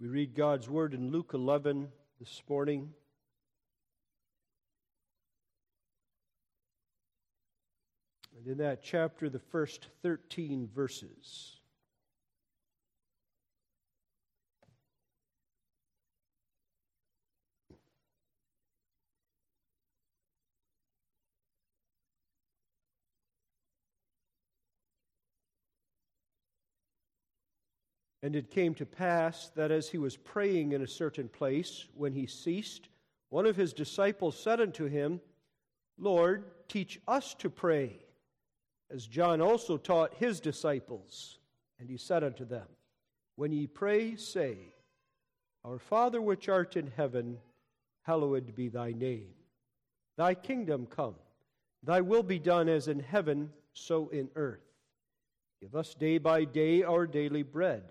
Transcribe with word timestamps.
We 0.00 0.06
read 0.06 0.36
God's 0.36 0.68
word 0.68 0.94
in 0.94 1.10
Luke 1.10 1.32
11 1.34 1.88
this 2.20 2.40
morning. 2.48 2.90
And 8.36 8.46
in 8.46 8.58
that 8.58 8.84
chapter, 8.84 9.28
the 9.28 9.40
first 9.40 9.88
13 10.04 10.68
verses. 10.72 11.57
And 28.22 28.34
it 28.34 28.50
came 28.50 28.74
to 28.74 28.86
pass 28.86 29.50
that 29.54 29.70
as 29.70 29.88
he 29.88 29.98
was 29.98 30.16
praying 30.16 30.72
in 30.72 30.82
a 30.82 30.88
certain 30.88 31.28
place, 31.28 31.86
when 31.94 32.12
he 32.12 32.26
ceased, 32.26 32.88
one 33.30 33.46
of 33.46 33.56
his 33.56 33.72
disciples 33.72 34.38
said 34.38 34.60
unto 34.60 34.86
him, 34.86 35.20
Lord, 35.98 36.44
teach 36.68 37.00
us 37.06 37.34
to 37.34 37.50
pray, 37.50 38.00
as 38.90 39.06
John 39.06 39.40
also 39.40 39.76
taught 39.76 40.14
his 40.14 40.40
disciples. 40.40 41.38
And 41.78 41.88
he 41.88 41.96
said 41.96 42.24
unto 42.24 42.44
them, 42.44 42.66
When 43.36 43.52
ye 43.52 43.68
pray, 43.68 44.16
say, 44.16 44.56
Our 45.64 45.78
Father 45.78 46.20
which 46.20 46.48
art 46.48 46.76
in 46.76 46.90
heaven, 46.96 47.38
hallowed 48.02 48.54
be 48.56 48.68
thy 48.68 48.92
name. 48.92 49.28
Thy 50.16 50.34
kingdom 50.34 50.86
come, 50.86 51.14
thy 51.84 52.00
will 52.00 52.24
be 52.24 52.40
done 52.40 52.68
as 52.68 52.88
in 52.88 52.98
heaven, 52.98 53.50
so 53.74 54.08
in 54.08 54.28
earth. 54.34 54.64
Give 55.60 55.76
us 55.76 55.94
day 55.94 56.18
by 56.18 56.44
day 56.44 56.82
our 56.82 57.06
daily 57.06 57.44
bread 57.44 57.84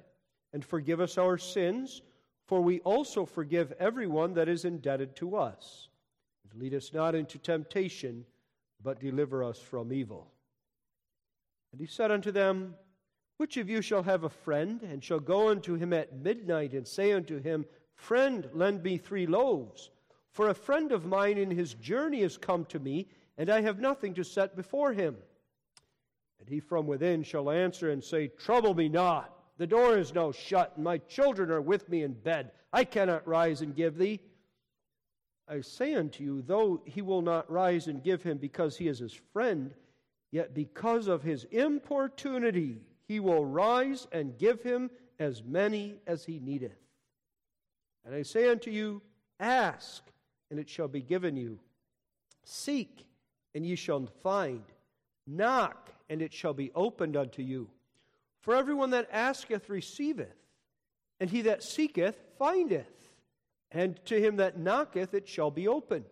and 0.54 0.64
forgive 0.64 1.00
us 1.00 1.18
our 1.18 1.38
sins, 1.38 2.02
for 2.46 2.62
we 2.62 2.80
also 2.82 3.26
forgive 3.26 3.74
everyone 3.74 4.34
that 4.36 4.48
is 4.48 4.66
indebted 4.66 5.16
to 5.18 5.36
us. 5.36 5.90
And 6.44 6.62
lead 6.62 6.74
us 6.74 6.94
not 6.94 7.16
into 7.16 7.38
temptation, 7.38 8.26
but 8.82 9.00
deliver 9.00 9.44
us 9.44 9.60
from 9.60 9.92
evil. 9.92 10.32
And 11.72 11.82
he 11.82 11.88
said 11.88 12.12
unto 12.12 12.32
them, 12.32 12.76
Which 13.38 13.58
of 13.58 13.70
you 13.70 13.82
shall 13.82 14.04
have 14.04 14.24
a 14.24 14.30
friend, 14.30 14.82
and 14.82 15.04
shall 15.04 15.20
go 15.20 15.50
unto 15.50 15.76
him 15.76 15.92
at 15.94 16.16
midnight, 16.16 16.74
and 16.74 16.88
say 16.88 17.12
unto 17.12 17.42
him, 17.42 17.66
Friend, 17.96 18.48
lend 18.54 18.84
me 18.84 18.98
three 18.98 19.28
loaves? 19.28 19.90
For 20.32 20.50
a 20.50 20.54
friend 20.54 20.92
of 20.92 21.06
mine 21.06 21.38
in 21.38 21.52
his 21.52 21.74
journey 21.74 22.22
is 22.22 22.38
come 22.38 22.66
to 22.66 22.80
me, 22.80 23.10
and 23.38 23.50
I 23.50 23.62
have 23.62 23.80
nothing 23.80 24.14
to 24.14 24.24
set 24.24 24.56
before 24.56 24.94
him. 24.94 25.18
And 26.40 26.48
he 26.48 26.60
from 26.60 26.88
within 26.88 27.24
shall 27.24 27.50
answer 27.50 27.90
and 27.90 28.04
say, 28.04 28.28
Trouble 28.28 28.74
me 28.74 28.88
not. 28.88 29.37
The 29.58 29.68
door 29.68 29.98
is 29.98 30.14
now 30.14 30.32
shut, 30.32 30.74
and 30.76 30.84
my 30.84 31.00
children 31.00 31.50
are 31.52 31.62
with 31.62 31.90
me 31.90 32.04
in 32.04 32.14
bed. 32.14 32.52
I 32.72 32.84
cannot 32.84 33.28
rise 33.28 33.62
and 33.62 33.76
give 33.76 33.98
thee. 33.98 34.20
I 35.48 35.62
say 35.62 35.96
unto 35.96 36.24
you, 36.24 36.42
though 36.42 36.82
he 36.86 37.02
will 37.02 37.22
not 37.22 37.50
rise 37.50 37.88
and 37.88 38.04
give 38.04 38.22
him 38.22 38.38
because 38.38 38.78
he 38.78 38.88
is 38.88 39.00
his 39.00 39.14
friend, 39.34 39.74
yet 40.32 40.54
because 40.54 41.08
of 41.08 41.24
his 41.24 41.46
importunity 41.46 42.82
he 43.08 43.20
will 43.20 43.46
rise 43.46 44.08
and 44.12 44.38
give 44.38 44.62
him 44.62 44.92
as 45.20 45.42
many 45.44 46.00
as 46.06 46.26
he 46.26 46.40
needeth. 46.40 46.78
And 48.06 48.14
I 48.14 48.22
say 48.24 48.50
unto 48.50 48.70
you, 48.70 49.02
ask, 49.40 50.04
and 50.52 50.60
it 50.60 50.70
shall 50.70 50.88
be 50.88 51.02
given 51.02 51.36
you. 51.36 51.60
Seek, 52.44 53.06
and 53.56 53.66
ye 53.66 53.76
shall 53.76 54.08
find. 54.22 54.64
Knock, 55.26 55.92
and 56.10 56.22
it 56.22 56.34
shall 56.34 56.54
be 56.54 56.72
opened 56.76 57.18
unto 57.18 57.42
you. 57.42 57.70
For 58.48 58.56
everyone 58.56 58.92
that 58.92 59.10
asketh 59.12 59.70
receiveth, 59.70 60.38
and 61.20 61.30
he 61.30 61.42
that 61.42 61.64
seeketh 61.64 62.16
findeth, 62.40 63.12
and 63.72 64.00
to 64.06 64.22
him 64.22 64.38
that 64.38 64.58
knocketh 64.58 65.14
it 65.14 65.28
shall 65.28 65.52
be 65.52 65.68
opened. 65.68 66.06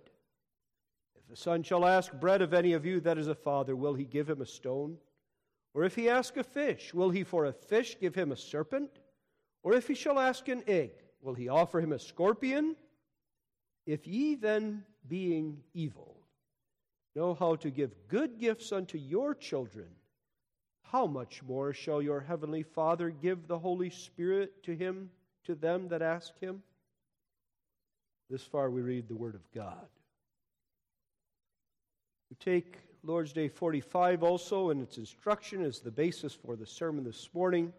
If 1.15 1.29
the 1.29 1.37
son 1.37 1.63
shall 1.63 1.85
ask 1.85 2.11
bread 2.11 2.41
of 2.41 2.53
any 2.53 2.73
of 2.73 2.85
you 2.85 2.99
that 2.99 3.17
is 3.17 3.29
a 3.29 3.35
father, 3.35 3.73
will 3.73 3.93
he 3.93 4.03
give 4.03 4.29
him 4.29 4.41
a 4.41 4.45
stone? 4.45 4.97
Or 5.73 5.85
if 5.85 5.95
he 5.95 6.09
ask 6.09 6.35
a 6.35 6.43
fish, 6.43 6.93
will 6.93 7.09
he 7.09 7.23
for 7.23 7.45
a 7.45 7.53
fish 7.53 7.97
give 8.01 8.15
him 8.15 8.33
a 8.33 8.35
serpent? 8.35 8.89
Or 9.63 9.73
if 9.73 9.87
he 9.87 9.95
shall 9.95 10.19
ask 10.19 10.45
an 10.49 10.65
egg, 10.67 10.91
will 11.21 11.35
he 11.35 11.47
offer 11.47 11.79
him 11.79 11.93
a 11.93 11.99
scorpion? 11.99 12.75
If 13.85 14.07
ye 14.07 14.35
then, 14.35 14.83
being 15.07 15.63
evil, 15.73 16.17
know 17.15 17.33
how 17.33 17.55
to 17.55 17.69
give 17.69 17.95
good 18.09 18.39
gifts 18.39 18.73
unto 18.73 18.97
your 18.97 19.33
children, 19.33 19.87
how 20.91 21.07
much 21.07 21.41
more 21.43 21.73
shall 21.73 22.01
your 22.01 22.21
heavenly 22.21 22.63
Father 22.63 23.09
give 23.09 23.47
the 23.47 23.59
Holy 23.59 23.89
Spirit 23.89 24.63
to 24.63 24.75
him 24.75 25.09
to 25.45 25.55
them 25.55 25.87
that 25.89 26.01
ask 26.01 26.37
him? 26.39 26.63
This 28.29 28.43
far 28.43 28.69
we 28.69 28.81
read 28.81 29.07
the 29.07 29.15
word 29.15 29.35
of 29.35 29.51
God. 29.53 29.87
We 32.29 32.35
take 32.39 32.77
Lord's 33.03 33.33
Day 33.33 33.47
45 33.47 34.23
also 34.23 34.71
and 34.71 34.81
its 34.81 34.97
instruction 34.97 35.63
as 35.63 35.79
the 35.79 35.91
basis 35.91 36.33
for 36.33 36.55
the 36.55 36.65
sermon 36.65 37.03
this 37.03 37.29
morning. 37.33 37.71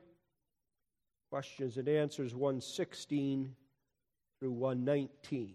Questions 1.31 1.77
and 1.77 1.89
answers 1.89 2.35
116 2.35 3.55
through 4.39 4.53
119. 4.53 5.55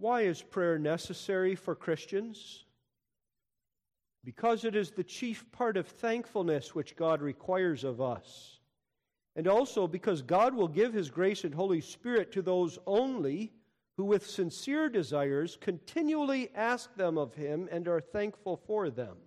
Why 0.00 0.22
is 0.22 0.40
prayer 0.40 0.78
necessary 0.78 1.54
for 1.54 1.74
Christians? 1.74 2.64
Because 4.24 4.64
it 4.64 4.74
is 4.74 4.90
the 4.90 5.04
chief 5.04 5.44
part 5.52 5.76
of 5.76 5.86
thankfulness 5.86 6.74
which 6.74 6.96
God 6.96 7.20
requires 7.20 7.84
of 7.84 8.00
us. 8.00 8.60
And 9.36 9.46
also 9.46 9.86
because 9.86 10.22
God 10.22 10.54
will 10.54 10.68
give 10.68 10.94
His 10.94 11.10
grace 11.10 11.44
and 11.44 11.54
Holy 11.54 11.82
Spirit 11.82 12.32
to 12.32 12.40
those 12.40 12.78
only 12.86 13.52
who, 13.98 14.04
with 14.04 14.26
sincere 14.26 14.88
desires, 14.88 15.58
continually 15.60 16.50
ask 16.54 16.94
them 16.96 17.18
of 17.18 17.34
Him 17.34 17.68
and 17.70 17.86
are 17.86 18.00
thankful 18.00 18.56
for 18.56 18.88
them. 18.88 19.18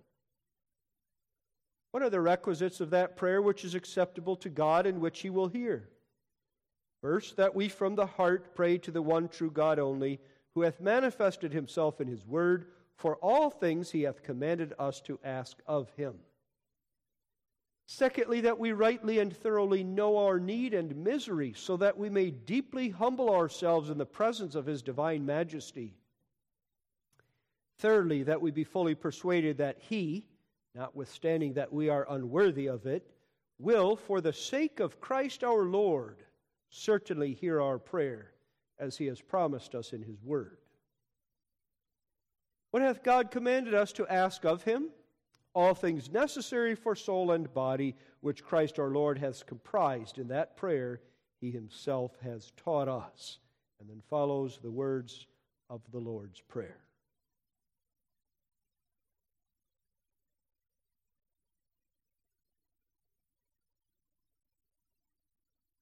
What 1.92 2.02
are 2.02 2.10
the 2.10 2.20
requisites 2.20 2.80
of 2.80 2.90
that 2.90 3.16
prayer 3.16 3.40
which 3.40 3.64
is 3.64 3.76
acceptable 3.76 4.34
to 4.36 4.48
God 4.50 4.86
and 4.86 5.00
which 5.00 5.20
He 5.20 5.30
will 5.30 5.46
hear? 5.46 5.88
First, 7.00 7.36
that 7.36 7.54
we 7.54 7.68
from 7.68 7.94
the 7.94 8.06
heart 8.06 8.56
pray 8.56 8.78
to 8.78 8.90
the 8.90 9.02
one 9.02 9.28
true 9.28 9.52
God 9.52 9.78
only 9.78 10.18
who 10.54 10.62
hath 10.62 10.80
manifested 10.80 11.52
himself 11.52 12.00
in 12.00 12.06
his 12.08 12.24
word, 12.26 12.66
for 12.96 13.16
all 13.16 13.50
things 13.50 13.90
he 13.90 14.02
hath 14.02 14.22
commanded 14.22 14.72
us 14.78 15.00
to 15.00 15.18
ask 15.24 15.58
of 15.66 15.90
him. 15.96 16.14
Secondly, 17.86 18.40
that 18.42 18.58
we 18.58 18.72
rightly 18.72 19.18
and 19.18 19.36
thoroughly 19.36 19.84
know 19.84 20.16
our 20.16 20.38
need 20.38 20.72
and 20.72 20.96
misery, 20.96 21.52
so 21.54 21.76
that 21.76 21.98
we 21.98 22.08
may 22.08 22.30
deeply 22.30 22.88
humble 22.88 23.30
ourselves 23.30 23.90
in 23.90 23.98
the 23.98 24.06
presence 24.06 24.54
of 24.54 24.64
his 24.64 24.80
divine 24.80 25.26
majesty. 25.26 25.94
Thirdly, 27.78 28.22
that 28.22 28.40
we 28.40 28.52
be 28.52 28.64
fully 28.64 28.94
persuaded 28.94 29.58
that 29.58 29.78
he, 29.80 30.24
notwithstanding 30.74 31.54
that 31.54 31.72
we 31.72 31.88
are 31.88 32.06
unworthy 32.08 32.68
of 32.68 32.86
it, 32.86 33.10
will, 33.58 33.96
for 33.96 34.20
the 34.20 34.32
sake 34.32 34.80
of 34.80 35.00
Christ 35.00 35.44
our 35.44 35.64
Lord, 35.64 36.22
certainly 36.70 37.34
hear 37.34 37.60
our 37.60 37.78
prayer 37.78 38.33
as 38.78 38.96
he 38.96 39.06
has 39.06 39.20
promised 39.20 39.74
us 39.74 39.92
in 39.92 40.02
his 40.02 40.22
word. 40.22 40.58
What 42.70 42.82
hath 42.82 43.04
God 43.04 43.30
commanded 43.30 43.74
us 43.74 43.92
to 43.92 44.06
ask 44.08 44.44
of 44.44 44.64
him? 44.64 44.90
All 45.54 45.74
things 45.74 46.10
necessary 46.10 46.74
for 46.74 46.96
soul 46.96 47.30
and 47.30 47.52
body, 47.54 47.94
which 48.20 48.42
Christ 48.42 48.78
our 48.80 48.90
Lord 48.90 49.18
hath 49.18 49.46
comprised 49.46 50.18
in 50.18 50.28
that 50.28 50.56
prayer 50.56 51.00
he 51.40 51.50
himself 51.50 52.16
has 52.22 52.52
taught 52.56 52.88
us. 52.88 53.38
And 53.78 53.88
then 53.88 54.02
follows 54.08 54.58
the 54.62 54.70
words 54.70 55.26
of 55.70 55.82
the 55.92 55.98
Lord's 55.98 56.40
Prayer. 56.40 56.83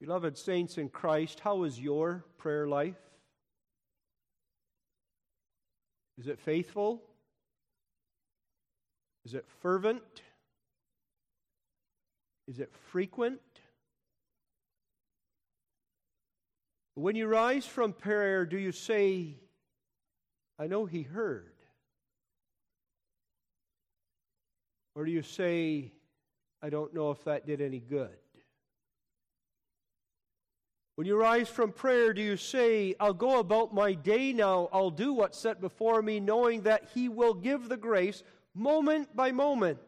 Beloved 0.02 0.36
saints 0.36 0.78
in 0.78 0.88
Christ, 0.88 1.38
how 1.38 1.62
is 1.62 1.78
your 1.78 2.24
prayer 2.36 2.66
life? 2.66 2.98
Is 6.18 6.26
it 6.26 6.40
faithful? 6.40 7.00
Is 9.24 9.34
it 9.34 9.46
fervent? 9.60 10.02
Is 12.48 12.58
it 12.58 12.72
frequent? 12.90 13.38
When 16.94 17.14
you 17.14 17.28
rise 17.28 17.64
from 17.64 17.92
prayer, 17.92 18.44
do 18.44 18.58
you 18.58 18.72
say, 18.72 19.36
I 20.58 20.66
know 20.66 20.84
he 20.84 21.02
heard? 21.02 21.54
Or 24.96 25.04
do 25.04 25.12
you 25.12 25.22
say, 25.22 25.92
I 26.60 26.70
don't 26.70 26.92
know 26.92 27.12
if 27.12 27.22
that 27.22 27.46
did 27.46 27.60
any 27.60 27.78
good? 27.78 28.16
When 30.96 31.06
you 31.06 31.16
rise 31.16 31.48
from 31.48 31.72
prayer, 31.72 32.12
do 32.12 32.20
you 32.20 32.36
say, 32.36 32.94
I'll 33.00 33.14
go 33.14 33.38
about 33.38 33.72
my 33.72 33.94
day 33.94 34.32
now, 34.32 34.68
I'll 34.72 34.90
do 34.90 35.14
what's 35.14 35.38
set 35.38 35.60
before 35.60 36.02
me, 36.02 36.20
knowing 36.20 36.62
that 36.62 36.90
He 36.94 37.08
will 37.08 37.32
give 37.32 37.68
the 37.68 37.78
grace 37.78 38.22
moment 38.54 39.14
by 39.16 39.32
moment? 39.32 39.78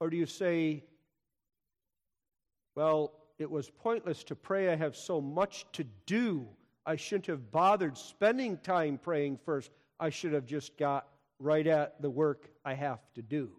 Or 0.00 0.08
do 0.08 0.16
you 0.16 0.24
say, 0.24 0.84
Well, 2.74 3.12
it 3.38 3.50
was 3.50 3.68
pointless 3.68 4.24
to 4.24 4.36
pray, 4.36 4.72
I 4.72 4.76
have 4.76 4.96
so 4.96 5.20
much 5.20 5.66
to 5.72 5.84
do. 6.06 6.48
I 6.86 6.96
shouldn't 6.96 7.26
have 7.26 7.50
bothered 7.50 7.98
spending 7.98 8.56
time 8.58 8.96
praying 8.96 9.38
first. 9.44 9.70
I 10.00 10.08
should 10.08 10.32
have 10.32 10.46
just 10.46 10.78
got 10.78 11.06
right 11.38 11.66
at 11.66 12.00
the 12.00 12.08
work 12.08 12.48
I 12.64 12.72
have 12.72 13.00
to 13.14 13.22
do. 13.22 13.50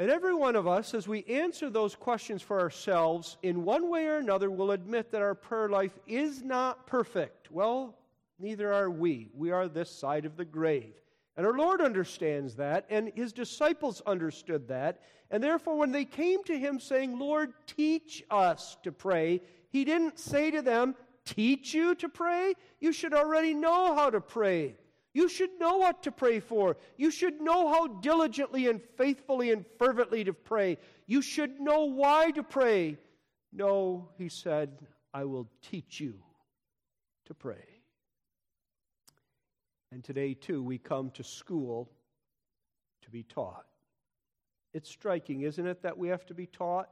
And 0.00 0.08
every 0.08 0.32
one 0.32 0.56
of 0.56 0.66
us, 0.66 0.94
as 0.94 1.06
we 1.06 1.24
answer 1.24 1.68
those 1.68 1.94
questions 1.94 2.40
for 2.40 2.58
ourselves, 2.58 3.36
in 3.42 3.66
one 3.66 3.90
way 3.90 4.06
or 4.06 4.16
another, 4.16 4.50
will 4.50 4.70
admit 4.70 5.10
that 5.10 5.20
our 5.20 5.34
prayer 5.34 5.68
life 5.68 5.98
is 6.06 6.42
not 6.42 6.86
perfect. 6.86 7.50
Well, 7.50 7.98
neither 8.38 8.72
are 8.72 8.88
we. 8.88 9.28
We 9.34 9.50
are 9.50 9.68
this 9.68 9.90
side 9.90 10.24
of 10.24 10.38
the 10.38 10.44
grave. 10.46 10.94
And 11.36 11.44
our 11.44 11.52
Lord 11.52 11.82
understands 11.82 12.54
that, 12.54 12.86
and 12.88 13.12
his 13.14 13.34
disciples 13.34 14.00
understood 14.06 14.68
that. 14.68 15.02
And 15.30 15.44
therefore, 15.44 15.76
when 15.76 15.92
they 15.92 16.06
came 16.06 16.42
to 16.44 16.58
him 16.58 16.80
saying, 16.80 17.18
Lord, 17.18 17.52
teach 17.66 18.24
us 18.30 18.78
to 18.84 18.92
pray, 18.92 19.42
he 19.68 19.84
didn't 19.84 20.18
say 20.18 20.50
to 20.50 20.62
them, 20.62 20.94
Teach 21.26 21.74
you 21.74 21.94
to 21.96 22.08
pray? 22.08 22.54
You 22.80 22.94
should 22.94 23.12
already 23.12 23.52
know 23.52 23.94
how 23.94 24.08
to 24.08 24.22
pray. 24.22 24.76
You 25.12 25.28
should 25.28 25.50
know 25.58 25.78
what 25.78 26.04
to 26.04 26.12
pray 26.12 26.38
for. 26.38 26.76
You 26.96 27.10
should 27.10 27.40
know 27.40 27.68
how 27.68 27.86
diligently 27.86 28.68
and 28.68 28.80
faithfully 28.96 29.50
and 29.50 29.64
fervently 29.78 30.22
to 30.24 30.32
pray. 30.32 30.78
You 31.06 31.20
should 31.20 31.60
know 31.60 31.84
why 31.84 32.30
to 32.32 32.42
pray. 32.42 32.96
No, 33.52 34.08
he 34.18 34.28
said, 34.28 34.86
I 35.12 35.24
will 35.24 35.48
teach 35.62 35.98
you 35.98 36.14
to 37.26 37.34
pray. 37.34 37.64
And 39.92 40.04
today, 40.04 40.34
too, 40.34 40.62
we 40.62 40.78
come 40.78 41.10
to 41.12 41.24
school 41.24 41.90
to 43.02 43.10
be 43.10 43.24
taught. 43.24 43.66
It's 44.72 44.88
striking, 44.88 45.40
isn't 45.42 45.66
it, 45.66 45.82
that 45.82 45.98
we 45.98 46.08
have 46.08 46.24
to 46.26 46.34
be 46.34 46.46
taught? 46.46 46.88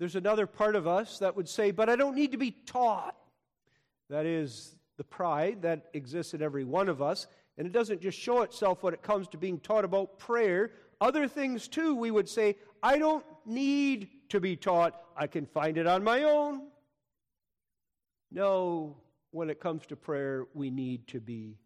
There's 0.00 0.16
another 0.16 0.48
part 0.48 0.74
of 0.74 0.88
us 0.88 1.20
that 1.20 1.36
would 1.36 1.48
say, 1.48 1.70
but 1.70 1.88
I 1.88 1.94
don't 1.94 2.16
need 2.16 2.32
to 2.32 2.38
be 2.38 2.50
taught. 2.50 3.16
That 4.10 4.26
is 4.26 4.74
the 5.02 5.08
pride 5.08 5.62
that 5.62 5.86
exists 5.94 6.32
in 6.32 6.40
every 6.40 6.62
one 6.62 6.88
of 6.88 7.02
us. 7.02 7.26
And 7.58 7.66
it 7.66 7.72
doesn't 7.72 8.00
just 8.00 8.16
show 8.16 8.42
itself 8.42 8.84
when 8.84 8.94
it 8.94 9.02
comes 9.02 9.26
to 9.28 9.36
being 9.36 9.58
taught 9.58 9.84
about 9.84 10.16
prayer. 10.20 10.70
Other 11.00 11.26
things, 11.26 11.66
too, 11.66 11.96
we 11.96 12.12
would 12.12 12.28
say, 12.28 12.54
I 12.84 12.98
don't 12.98 13.24
need 13.44 14.08
to 14.28 14.38
be 14.38 14.54
taught. 14.54 14.94
I 15.16 15.26
can 15.26 15.44
find 15.44 15.76
it 15.76 15.88
on 15.88 16.04
my 16.04 16.22
own. 16.22 16.68
No, 18.30 18.96
when 19.32 19.50
it 19.50 19.58
comes 19.58 19.86
to 19.86 19.96
prayer, 19.96 20.46
we 20.54 20.70
need 20.70 21.08
to 21.08 21.18
be 21.18 21.58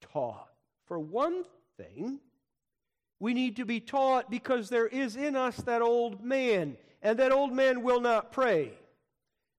taught. 0.00 0.48
For 0.86 0.98
one 0.98 1.44
thing, 1.76 2.20
we 3.20 3.34
need 3.34 3.56
to 3.56 3.66
be 3.66 3.80
taught 3.80 4.30
because 4.30 4.70
there 4.70 4.86
is 4.86 5.14
in 5.14 5.36
us 5.36 5.56
that 5.58 5.82
old 5.82 6.24
man, 6.24 6.78
and 7.02 7.18
that 7.18 7.32
old 7.32 7.52
man 7.52 7.82
will 7.82 8.00
not 8.00 8.32
pray. 8.32 8.72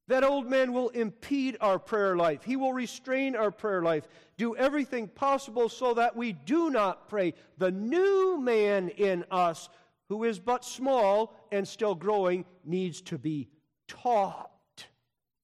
That 0.09 0.23
old 0.23 0.49
man 0.49 0.73
will 0.73 0.89
impede 0.89 1.55
our 1.61 1.77
prayer 1.77 2.17
life. 2.17 2.43
He 2.43 2.55
will 2.55 2.73
restrain 2.73 3.35
our 3.35 3.51
prayer 3.51 3.83
life, 3.83 4.07
do 4.37 4.55
everything 4.55 5.07
possible 5.07 5.69
so 5.69 5.93
that 5.93 6.15
we 6.15 6.33
do 6.33 6.71
not 6.71 7.07
pray. 7.07 7.35
The 7.59 7.69
new 7.69 8.41
man 8.41 8.89
in 8.89 9.23
us, 9.29 9.69
who 10.07 10.23
is 10.23 10.39
but 10.39 10.65
small 10.65 11.35
and 11.51 11.67
still 11.67 11.93
growing, 11.93 12.45
needs 12.65 13.01
to 13.03 13.19
be 13.19 13.49
taught. 13.87 14.49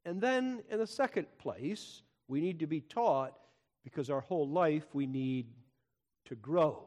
And 0.04 0.20
then, 0.20 0.64
in 0.72 0.80
the 0.80 0.88
second 0.88 1.28
place, 1.38 2.02
we 2.28 2.42
need 2.42 2.58
to 2.60 2.68
be 2.68 2.82
taught 2.82 3.38
because 3.84 4.10
our 4.10 4.22
whole 4.22 4.50
life 4.50 4.88
we 4.94 5.06
need 5.06 5.46
to 6.26 6.34
grow. 6.34 6.86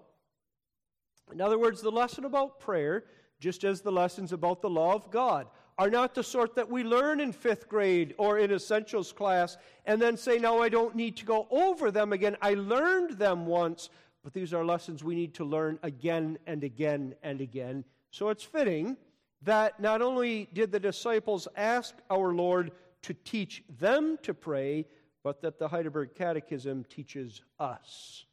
In 1.30 1.40
other 1.40 1.58
words, 1.58 1.80
the 1.80 1.92
lesson 1.92 2.24
about 2.24 2.58
prayer, 2.58 3.04
just 3.38 3.62
as 3.62 3.82
the 3.82 3.92
lessons 3.92 4.32
about 4.32 4.62
the 4.62 4.70
law 4.70 4.94
of 4.94 5.12
God, 5.12 5.46
are 5.78 5.88
not 5.88 6.12
the 6.12 6.24
sort 6.24 6.56
that 6.56 6.68
we 6.68 6.82
learn 6.82 7.20
in 7.20 7.32
fifth 7.32 7.68
grade 7.68 8.14
or 8.18 8.38
in 8.38 8.50
essentials 8.50 9.12
class 9.12 9.56
and 9.86 10.02
then 10.02 10.16
say, 10.16 10.36
now 10.36 10.60
I 10.60 10.68
don't 10.68 10.96
need 10.96 11.16
to 11.18 11.24
go 11.24 11.46
over 11.50 11.92
them 11.92 12.12
again. 12.12 12.36
I 12.42 12.54
learned 12.54 13.12
them 13.12 13.46
once, 13.46 13.88
but 14.24 14.34
these 14.34 14.52
are 14.52 14.64
lessons 14.64 15.04
we 15.04 15.14
need 15.14 15.34
to 15.34 15.44
learn 15.44 15.78
again 15.84 16.36
and 16.46 16.64
again 16.64 17.14
and 17.22 17.40
again. 17.40 17.84
So 18.10 18.28
it's 18.30 18.42
fitting 18.42 18.96
that 19.42 19.78
not 19.78 20.02
only 20.02 20.48
did 20.52 20.72
the 20.72 20.80
disciples 20.80 21.46
ask 21.56 21.94
our 22.10 22.34
Lord 22.34 22.72
to 23.02 23.14
teach 23.14 23.62
them 23.78 24.18
to 24.22 24.34
pray, 24.34 24.84
but 25.22 25.40
that 25.42 25.60
the 25.60 25.68
Heidelberg 25.68 26.16
Catechism 26.16 26.84
teaches 26.88 27.42
us 27.60 28.24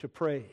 to 0.00 0.08
pray. 0.08 0.46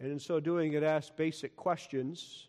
And 0.00 0.10
in 0.10 0.18
so 0.18 0.40
doing, 0.40 0.72
it 0.72 0.82
asks 0.82 1.12
basic 1.16 1.54
questions 1.54 2.48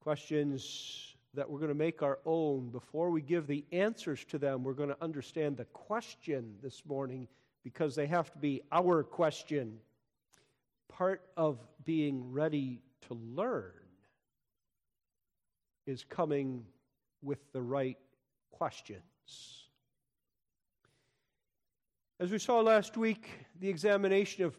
questions 0.00 1.14
that 1.34 1.48
we're 1.48 1.58
going 1.58 1.68
to 1.68 1.74
make 1.74 2.02
our 2.02 2.18
own. 2.24 2.70
Before 2.70 3.10
we 3.10 3.20
give 3.20 3.46
the 3.46 3.64
answers 3.70 4.24
to 4.26 4.38
them, 4.38 4.64
we're 4.64 4.72
going 4.72 4.88
to 4.88 5.02
understand 5.02 5.56
the 5.56 5.66
question 5.66 6.54
this 6.62 6.82
morning 6.86 7.28
because 7.62 7.94
they 7.94 8.06
have 8.06 8.32
to 8.32 8.38
be 8.38 8.62
our 8.72 9.02
question. 9.04 9.78
Part 10.88 11.22
of 11.36 11.58
being 11.84 12.32
ready 12.32 12.80
to 13.08 13.14
learn 13.14 13.72
is 15.86 16.04
coming 16.04 16.64
with 17.22 17.38
the 17.52 17.62
right 17.62 17.98
questions. 18.50 19.00
As 22.18 22.30
we 22.30 22.38
saw 22.38 22.60
last 22.60 22.96
week, 22.96 23.30
the 23.60 23.68
examination 23.68 24.44
of 24.44 24.56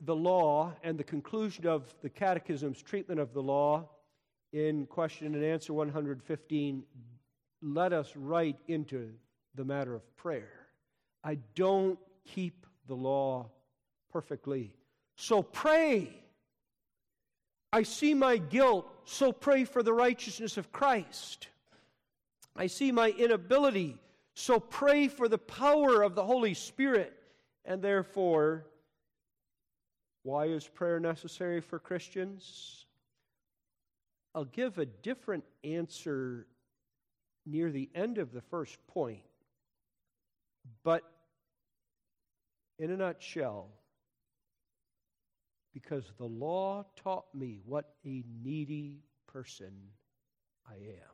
the 0.00 0.16
law 0.16 0.72
and 0.82 0.98
the 0.98 1.04
conclusion 1.04 1.66
of 1.66 1.94
the 2.02 2.08
Catechism's 2.08 2.82
treatment 2.82 3.20
of 3.20 3.32
the 3.32 3.42
law 3.42 3.88
in 4.52 4.86
question 4.86 5.34
and 5.34 5.44
answer 5.44 5.72
115 5.72 6.84
let 7.62 7.92
us 7.92 8.12
right 8.16 8.58
into 8.66 9.10
the 9.54 9.64
matter 9.64 9.94
of 9.94 10.16
prayer. 10.16 10.50
I 11.22 11.38
don't 11.54 11.98
keep 12.24 12.66
the 12.88 12.94
law 12.94 13.50
perfectly. 14.12 14.74
So 15.16 15.42
pray. 15.42 16.10
I 17.72 17.84
see 17.84 18.12
my 18.14 18.36
guilt, 18.36 18.86
so 19.04 19.32
pray 19.32 19.64
for 19.64 19.82
the 19.82 19.92
righteousness 19.92 20.56
of 20.56 20.72
Christ. 20.72 21.48
I 22.54 22.66
see 22.66 22.92
my 22.92 23.10
inability, 23.10 23.98
so 24.34 24.60
pray 24.60 25.08
for 25.08 25.28
the 25.28 25.38
power 25.38 26.02
of 26.02 26.14
the 26.14 26.24
Holy 26.24 26.52
Spirit. 26.52 27.14
And 27.64 27.80
therefore, 27.80 28.66
why 30.24 30.46
is 30.46 30.66
prayer 30.66 31.00
necessary 31.00 31.60
for 31.60 31.78
Christians? 31.78 32.81
I'll 34.34 34.44
give 34.44 34.78
a 34.78 34.86
different 34.86 35.44
answer 35.62 36.46
near 37.44 37.70
the 37.70 37.90
end 37.94 38.18
of 38.18 38.32
the 38.32 38.40
first 38.40 38.78
point. 38.86 39.22
But 40.84 41.02
in 42.78 42.90
a 42.90 42.96
nutshell, 42.96 43.68
because 45.74 46.04
the 46.18 46.26
law 46.26 46.84
taught 46.96 47.26
me 47.34 47.60
what 47.64 47.94
a 48.04 48.24
needy 48.42 49.00
person 49.26 49.72
I 50.68 50.74
am. 50.74 51.12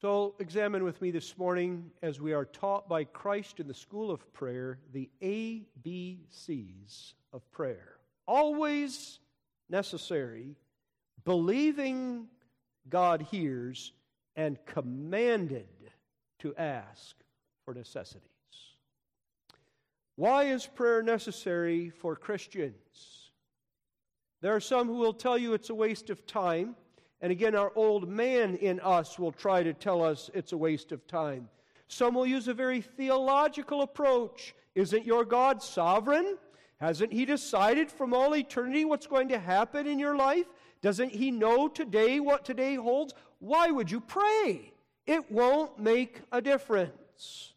So, 0.00 0.34
examine 0.38 0.82
with 0.84 1.02
me 1.02 1.10
this 1.10 1.36
morning 1.36 1.90
as 2.02 2.20
we 2.20 2.32
are 2.32 2.46
taught 2.46 2.88
by 2.88 3.04
Christ 3.04 3.60
in 3.60 3.68
the 3.68 3.74
school 3.74 4.10
of 4.10 4.32
prayer 4.32 4.78
the 4.94 5.10
ABCs 5.20 7.12
of 7.34 7.50
prayer. 7.50 7.98
Always 8.26 9.18
necessary 9.68 10.56
believing 11.24 12.28
God 12.88 13.22
hears, 13.30 13.92
and 14.36 14.58
commanded 14.66 15.68
to 16.38 16.54
ask 16.56 17.16
for 17.64 17.74
necessities. 17.74 18.28
Why 20.16 20.44
is 20.44 20.66
prayer 20.66 21.02
necessary 21.02 21.90
for 21.90 22.16
Christians? 22.16 23.30
There 24.40 24.54
are 24.54 24.60
some 24.60 24.86
who 24.86 24.94
will 24.94 25.12
tell 25.12 25.36
you 25.36 25.54
it's 25.54 25.70
a 25.70 25.74
waste 25.74 26.10
of 26.10 26.26
time. 26.26 26.76
And 27.20 27.30
again, 27.30 27.54
our 27.54 27.72
old 27.74 28.08
man 28.08 28.56
in 28.56 28.80
us 28.80 29.18
will 29.18 29.32
try 29.32 29.62
to 29.62 29.74
tell 29.74 30.02
us 30.02 30.30
it's 30.32 30.52
a 30.52 30.56
waste 30.56 30.92
of 30.92 31.06
time. 31.06 31.48
Some 31.88 32.14
will 32.14 32.26
use 32.26 32.48
a 32.48 32.54
very 32.54 32.80
theological 32.80 33.82
approach. 33.82 34.54
Isn't 34.74 35.04
your 35.04 35.24
God 35.24 35.62
sovereign? 35.62 36.38
Hasn't 36.80 37.12
He 37.12 37.24
decided 37.24 37.90
from 37.90 38.14
all 38.14 38.34
eternity 38.34 38.84
what's 38.84 39.06
going 39.06 39.28
to 39.28 39.38
happen 39.38 39.86
in 39.86 39.98
your 39.98 40.16
life? 40.16 40.46
Doesn't 40.82 41.12
he 41.12 41.30
know 41.30 41.68
today 41.68 42.20
what 42.20 42.44
today 42.44 42.74
holds? 42.74 43.12
Why 43.38 43.70
would 43.70 43.90
you 43.90 44.00
pray? 44.00 44.72
It 45.06 45.30
won't 45.30 45.78
make 45.78 46.20
a 46.32 46.40
difference. 46.40 47.52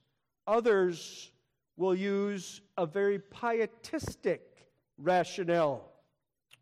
Others 0.45 1.31
will 1.77 1.95
use 1.95 2.61
a 2.77 2.85
very 2.85 3.19
pietistic 3.19 4.41
rationale 4.97 5.89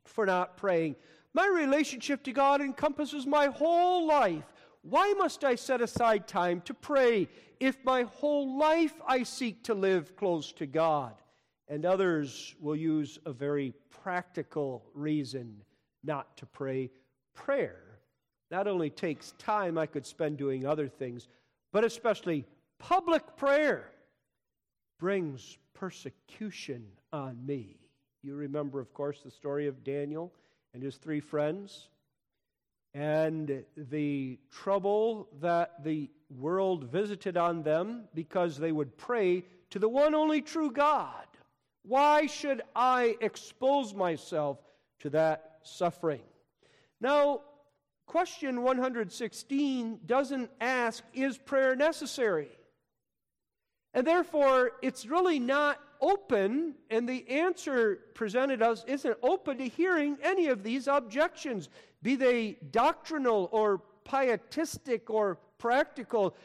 for 0.05 0.25
not 0.25 0.57
praying. 0.57 0.95
My 1.33 1.47
relationship 1.47 2.23
to 2.23 2.31
God 2.31 2.61
encompasses 2.61 3.25
my 3.25 3.47
whole 3.47 4.05
life. 4.05 4.43
Why 4.83 5.13
must 5.17 5.43
I 5.43 5.55
set 5.55 5.81
aside 5.81 6.27
time 6.27 6.61
to 6.61 6.73
pray 6.73 7.27
if 7.59 7.77
my 7.83 8.03
whole 8.03 8.57
life 8.57 8.93
I 9.07 9.23
seek 9.23 9.63
to 9.63 9.73
live 9.73 10.15
close 10.15 10.51
to 10.53 10.65
God? 10.65 11.13
And 11.71 11.85
others 11.85 12.53
will 12.59 12.75
use 12.75 13.17
a 13.25 13.31
very 13.31 13.73
practical 14.03 14.83
reason 14.93 15.55
not 16.03 16.35
to 16.37 16.45
pray. 16.45 16.91
Prayer 17.33 17.81
not 18.51 18.67
only 18.67 18.89
takes 18.89 19.31
time 19.37 19.77
I 19.77 19.85
could 19.85 20.05
spend 20.05 20.37
doing 20.37 20.65
other 20.65 20.89
things, 20.89 21.29
but 21.71 21.85
especially 21.85 22.45
public 22.77 23.37
prayer 23.37 23.89
brings 24.99 25.57
persecution 25.73 26.85
on 27.13 27.43
me. 27.45 27.77
You 28.21 28.35
remember, 28.35 28.81
of 28.81 28.93
course, 28.93 29.21
the 29.23 29.31
story 29.31 29.67
of 29.67 29.83
Daniel 29.85 30.31
and 30.73 30.83
his 30.83 30.97
three 30.97 31.21
friends 31.21 31.87
and 32.93 33.63
the 33.77 34.37
trouble 34.51 35.29
that 35.39 35.83
the 35.85 36.09
world 36.37 36.91
visited 36.91 37.37
on 37.37 37.63
them 37.63 38.03
because 38.13 38.57
they 38.57 38.73
would 38.73 38.97
pray 38.97 39.45
to 39.69 39.79
the 39.79 39.87
one 39.87 40.13
only 40.13 40.41
true 40.41 40.69
God. 40.69 41.25
Why 41.83 42.27
should 42.27 42.61
I 42.75 43.15
expose 43.21 43.93
myself 43.93 44.59
to 44.99 45.09
that 45.11 45.57
suffering? 45.63 46.21
Now, 46.99 47.41
question 48.05 48.61
116 48.61 49.99
doesn't 50.05 50.51
ask, 50.59 51.03
is 51.13 51.37
prayer 51.37 51.75
necessary? 51.75 52.49
And 53.93 54.05
therefore, 54.05 54.71
it's 54.81 55.05
really 55.05 55.39
not 55.39 55.79
open, 55.99 56.75
and 56.89 57.07
the 57.07 57.27
answer 57.29 57.99
presented 58.13 58.61
us 58.61 58.83
isn't 58.87 59.17
open 59.21 59.57
to 59.57 59.67
hearing 59.67 60.17
any 60.23 60.47
of 60.47 60.63
these 60.63 60.87
objections, 60.87 61.69
be 62.01 62.15
they 62.15 62.57
doctrinal 62.71 63.49
or 63.51 63.81
pietistic 64.03 65.09
or 65.09 65.37
practical. 65.57 66.35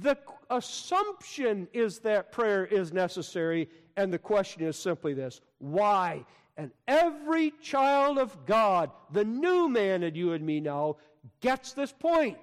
The 0.00 0.18
assumption 0.50 1.68
is 1.72 2.00
that 2.00 2.32
prayer 2.32 2.64
is 2.66 2.92
necessary, 2.92 3.68
and 3.96 4.12
the 4.12 4.18
question 4.18 4.62
is 4.62 4.78
simply 4.78 5.14
this 5.14 5.40
why? 5.58 6.24
And 6.56 6.72
every 6.88 7.52
child 7.62 8.18
of 8.18 8.44
God, 8.44 8.90
the 9.12 9.24
new 9.24 9.68
man 9.68 10.02
in 10.02 10.14
you 10.14 10.32
and 10.32 10.44
me 10.44 10.60
now, 10.60 10.96
gets 11.40 11.72
this 11.72 11.92
point. 11.92 12.36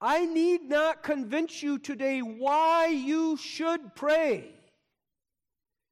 I 0.00 0.26
need 0.26 0.68
not 0.68 1.02
convince 1.02 1.62
you 1.62 1.78
today 1.78 2.20
why 2.20 2.86
you 2.86 3.36
should 3.36 3.94
pray. 3.96 4.50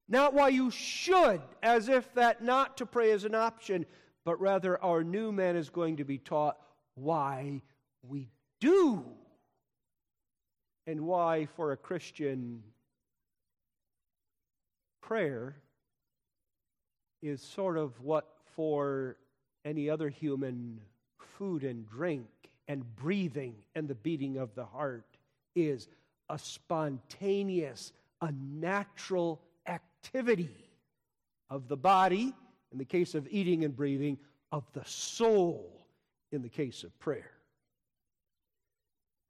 Not 0.09 0.35
why 0.35 0.49
you 0.49 0.71
should, 0.71 1.41
as 1.63 1.89
if 1.89 2.13
that 2.15 2.43
not 2.43 2.77
to 2.77 2.87
pray 2.87 3.11
is 3.11 3.25
an 3.25 3.35
option, 3.35 3.87
but 4.25 4.41
rather 4.41 4.83
our 4.83 5.03
new 5.03 5.33
man 5.33 5.57
is 5.57 5.71
going 5.71 5.97
to 5.97 6.05
be 6.05 6.19
taught 6.19 6.59
why 6.95 7.63
we 8.03 8.29
do. 8.63 9.05
And 10.87 11.01
why, 11.03 11.47
for 11.57 11.73
a 11.73 11.77
Christian, 11.77 12.63
prayer 15.01 15.57
is 17.23 17.43
sort 17.43 17.77
of 17.77 18.01
what 18.01 18.29
for 18.55 19.17
any 19.65 19.91
other 19.91 20.09
human 20.09 20.81
food 21.39 21.65
and 21.65 21.89
drink 21.89 22.29
and 22.69 22.85
breathing 22.97 23.55
and 23.75 23.89
the 23.89 23.95
beating 23.97 24.39
of 24.39 24.55
the 24.55 24.65
heart 24.65 25.05
is 25.55 25.89
a 26.29 26.39
spontaneous, 26.39 27.93
a 28.21 28.33
natural 28.33 29.41
activity 29.67 30.55
of 31.51 31.69
the 31.69 31.77
body, 31.77 32.33
in 32.71 32.79
the 32.79 32.85
case 32.85 33.15
of 33.15 33.27
eating 33.31 33.65
and 33.65 33.77
breathing, 33.77 34.19
of 34.53 34.65
the 34.73 34.85
soul, 34.85 35.85
in 36.31 36.43
the 36.43 36.49
case 36.49 36.85
of 36.85 36.99
prayer. 36.99 37.33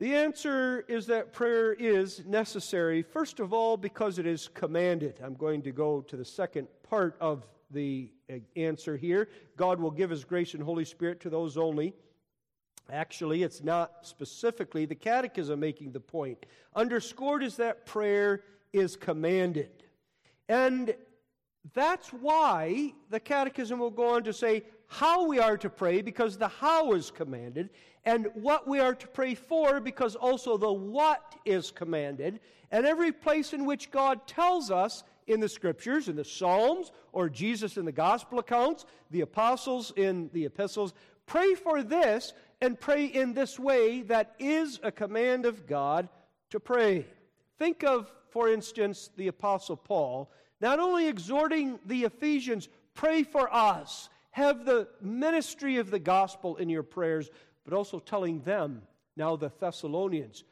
The 0.02 0.16
answer 0.16 0.85
is 0.88 1.06
that 1.06 1.32
prayer 1.32 1.75
is 1.75 2.26
necessary, 2.26 3.02
first 3.02 3.38
of 3.38 3.52
all, 3.52 3.76
because 3.76 4.18
it 4.18 4.26
is 4.26 4.49
commanded. 4.49 5.21
I'm 5.23 5.35
going 5.35 5.62
to 5.62 5.71
go 5.71 6.00
to 6.00 6.16
the 6.16 6.25
second 6.25 6.66
part 6.82 7.16
of 7.21 7.47
the 7.71 8.11
uh, 8.28 8.38
answer 8.56 8.97
here. 8.97 9.28
God 9.56 9.78
will 9.78 9.92
give 9.92 10.11
His 10.11 10.25
grace 10.25 10.54
and 10.54 10.62
Holy 10.64 10.85
Spirit 10.85 11.21
to 11.21 11.30
those 11.30 11.56
only. 11.56 11.94
Actually, 12.90 13.44
it's 13.44 13.62
not 13.62 13.99
specifically 14.04 14.87
the 14.87 14.97
catechism 14.97 15.61
making 15.61 15.92
the 15.92 16.00
point. 16.00 16.47
Underscored 16.75 17.44
is 17.44 17.54
that 17.59 17.87
prayer 17.87 18.42
is 18.73 18.97
commanded. 18.97 19.85
And 20.49 20.97
that's 21.75 22.09
why 22.09 22.92
the 23.11 23.21
catechism 23.21 23.78
will 23.78 23.90
go 23.90 24.14
on 24.14 24.25
to 24.25 24.33
say 24.33 24.64
how 24.88 25.26
we 25.26 25.38
are 25.38 25.57
to 25.57 25.71
pray, 25.71 26.02
because 26.02 26.37
the 26.37 26.49
how 26.49 26.92
is 26.92 27.11
commanded, 27.11 27.71
and 28.04 28.26
what 28.35 28.69
we 28.69 28.78
are 28.78 28.95
to 28.95 29.09
pray 29.09 29.35
for, 29.35 29.81
because 29.81 30.16
also 30.16 30.57
the 30.57 30.73
what 30.73 31.35
is 31.45 31.71
commanded. 31.71 32.40
And 32.71 32.85
every 32.85 33.12
place 33.12 33.52
in 33.52 33.64
which 33.64 33.90
God 33.90 34.26
tells 34.26 34.71
us 34.71 35.04
in 35.26 35.40
the 35.40 35.49
scriptures, 35.49 36.09
in 36.09 36.16
the 36.16 36.25
Psalms, 36.25 36.90
or 37.12 37.28
Jesus 37.28 37.76
in 37.76 37.85
the 37.85 37.92
gospel 37.92 38.38
accounts, 38.38 38.85
the 39.11 39.21
apostles 39.21 39.92
in 39.97 40.31
the 40.33 40.45
epistles, 40.45 40.95
pray 41.26 41.54
for 41.54 41.83
this 41.83 42.33
and 42.61 42.78
pray 42.78 43.07
in 43.07 43.33
this 43.33 43.59
way 43.59 44.02
that 44.02 44.35
is 44.38 44.81
a 44.83 44.92
command 44.92 45.47
of 45.47 45.66
God 45.66 46.09
to 46.50 46.61
pray. 46.61 47.07
Think 47.59 47.85
of, 47.85 48.12
for 48.31 48.49
instance, 48.49 49.11
the 49.16 49.28
Apostle 49.28 49.76
Paul 49.76 50.31
not 50.62 50.78
only 50.78 51.09
exhorting 51.09 51.81
the 51.85 52.04
Ephesians, 52.04 52.69
pray 52.95 53.25
for 53.25 53.52
us, 53.52 54.09
have 54.31 54.64
the 54.64 54.88
ministry 55.02 55.76
of 55.76 55.90
the 55.90 55.99
gospel 55.99 56.57
in 56.57 56.71
your 56.71 56.85
prayers, 56.85 57.28
but 57.64 57.75
also 57.75 57.99
telling 57.99 58.40
them, 58.42 58.83
now 59.16 59.37
the 59.37 59.50
Thessalonians, 59.61 60.45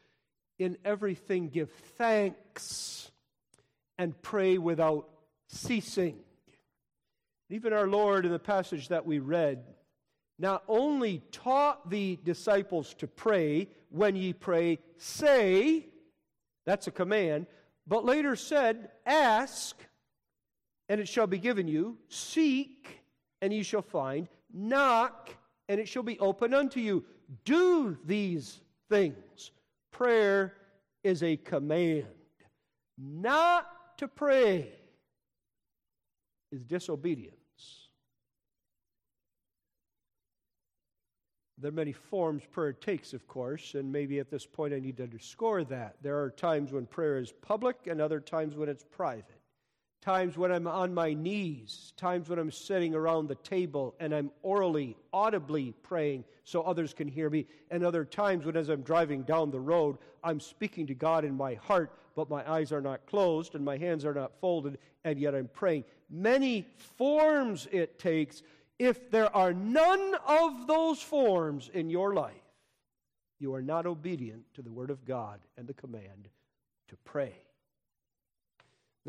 in 0.59 0.76
everything 0.85 1.49
give 1.49 1.71
thanks 1.97 3.11
and 3.97 4.21
pray 4.21 4.59
without 4.59 5.09
ceasing. 5.47 6.19
Even 7.49 7.73
our 7.73 7.87
Lord, 7.87 8.26
in 8.26 8.33
the 8.33 8.38
passage 8.38 8.88
that 8.88 9.07
we 9.07 9.21
read, 9.21 9.62
not 10.38 10.64
only 10.69 11.23
taught 11.33 11.88
the 11.88 12.19
disciples 12.25 12.95
to 12.95 13.07
pray, 13.07 13.69
when 13.90 14.17
ye 14.17 14.33
pray, 14.33 14.79
say, 14.99 15.87
that's 16.67 16.87
a 16.87 16.93
command, 16.93 17.47
but 17.87 18.05
later 18.05 18.37
said, 18.37 18.90
ask, 19.07 19.76
and 20.90 21.00
it 21.00 21.06
shall 21.06 21.28
be 21.28 21.38
given 21.38 21.68
you, 21.68 21.97
seek, 22.09 23.00
and 23.40 23.52
ye 23.52 23.62
shall 23.62 23.80
find, 23.80 24.28
knock, 24.52 25.30
and 25.68 25.78
it 25.78 25.87
shall 25.87 26.02
be 26.02 26.18
opened 26.18 26.52
unto 26.52 26.80
you. 26.80 27.04
Do 27.44 27.97
these 28.04 28.61
things. 28.88 29.52
Prayer 29.92 30.52
is 31.04 31.23
a 31.23 31.37
command. 31.37 32.09
Not 32.99 33.68
to 33.99 34.09
pray 34.09 34.68
is 36.50 36.64
disobedience. 36.64 37.37
There 41.56 41.68
are 41.68 41.73
many 41.73 41.92
forms 41.92 42.42
prayer 42.50 42.73
takes, 42.73 43.12
of 43.12 43.28
course, 43.28 43.75
and 43.75 43.92
maybe 43.92 44.18
at 44.18 44.28
this 44.28 44.44
point 44.44 44.75
I 44.75 44.80
need 44.80 44.97
to 44.97 45.04
underscore 45.04 45.62
that. 45.64 45.99
There 46.02 46.20
are 46.20 46.30
times 46.30 46.73
when 46.73 46.87
prayer 46.87 47.18
is 47.18 47.30
public 47.30 47.87
and 47.87 48.00
other 48.00 48.18
times 48.18 48.56
when 48.56 48.68
it's 48.68 48.82
private. 48.82 49.39
Times 50.00 50.38
when 50.38 50.50
I'm 50.50 50.66
on 50.66 50.95
my 50.95 51.12
knees, 51.12 51.92
times 51.99 52.30
when 52.30 52.38
I'm 52.38 52.50
sitting 52.50 52.95
around 52.95 53.28
the 53.28 53.35
table 53.35 53.95
and 54.00 54.14
I'm 54.14 54.30
orally, 54.42 54.97
audibly 55.12 55.75
praying 55.83 56.25
so 56.45 56.62
others 56.62 56.95
can 56.95 57.07
hear 57.07 57.28
me, 57.28 57.47
and 57.71 57.85
other 57.85 58.07
times 58.07 58.47
when, 58.47 58.57
as 58.57 58.71
I'm 58.71 58.80
driving 58.80 59.25
down 59.25 59.50
the 59.50 59.61
road, 59.61 59.99
I'm 60.25 60.40
speaking 60.40 60.87
to 60.87 60.95
God 60.95 61.25
in 61.26 61.37
my 61.37 61.54
heart, 61.54 61.92
but 62.16 62.30
my 62.30 62.50
eyes 62.50 62.73
are 62.73 62.80
not 62.80 63.04
closed 63.04 63.54
and 63.54 63.64
my 63.64 63.76
hands 63.76 64.07
are 64.07 64.14
not 64.14 64.40
folded, 64.40 64.78
and 65.04 65.19
yet 65.19 65.35
I'm 65.35 65.49
praying. 65.49 65.85
Many 66.09 66.66
forms 66.97 67.69
it 67.71 67.99
takes 67.99 68.42
if 68.78 69.11
there 69.11 69.35
are 69.37 69.52
none 69.52 70.14
of 70.26 70.66
those 70.66 71.02
forms 71.02 71.69
in 71.75 71.90
your 71.90 72.14
life, 72.14 72.33
you 73.38 73.54
are 73.54 73.62
not 73.62 73.85
obedient 73.85 74.45
to 74.54 74.62
the 74.62 74.73
Word 74.73 74.88
of 74.88 75.04
God 75.04 75.40
and 75.59 75.66
the 75.66 75.75
command 75.75 76.28
to 76.88 76.97
pray. 77.04 77.35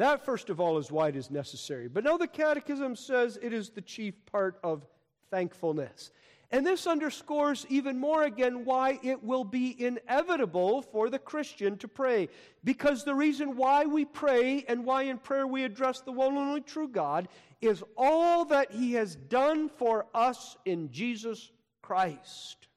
That, 0.01 0.25
first 0.25 0.50
of 0.50 0.60
all, 0.60 0.79
is 0.79 0.91
why 0.91 1.10
it 1.10 1.15
is 1.15 1.29
necessary. 1.29 1.88
But 1.88 2.03
now 2.03 2.17
the 2.17 2.25
Catechism 2.25 2.96
says 2.96 3.38
it 3.39 3.53
is 3.53 3.70
the 3.70 3.84
chief 3.84 4.15
part 4.25 4.58
of 4.63 4.84
thankfulness. 5.29 6.10
And 6.50 6.65
this 6.65 6.88
underscores 6.88 7.67
even 7.70 8.00
more 8.00 8.24
again 8.24 8.65
why 8.65 9.00
it 9.03 9.24
will 9.24 9.43
be 9.43 9.79
inevitable 9.79 10.81
for 10.81 11.12
the 11.12 11.20
Christian 11.20 11.77
to 11.77 11.88
pray. 11.88 12.29
Because 12.63 13.03
the 13.03 13.13
reason 13.13 13.55
why 13.55 13.86
we 13.86 14.05
pray 14.05 14.65
and 14.67 14.86
why 14.86 15.03
in 15.03 15.20
prayer 15.20 15.46
we 15.46 15.63
address 15.63 16.01
the 16.01 16.12
one 16.12 16.29
and 16.29 16.38
only 16.39 16.62
true 16.62 16.88
God 16.88 17.27
is 17.62 17.84
all 17.96 18.43
that 18.46 18.72
He 18.72 18.93
has 18.93 19.15
done 19.15 19.70
for 19.70 20.08
us 20.15 20.58
in 20.65 20.91
Jesus 20.91 21.51
Christ. 21.84 22.67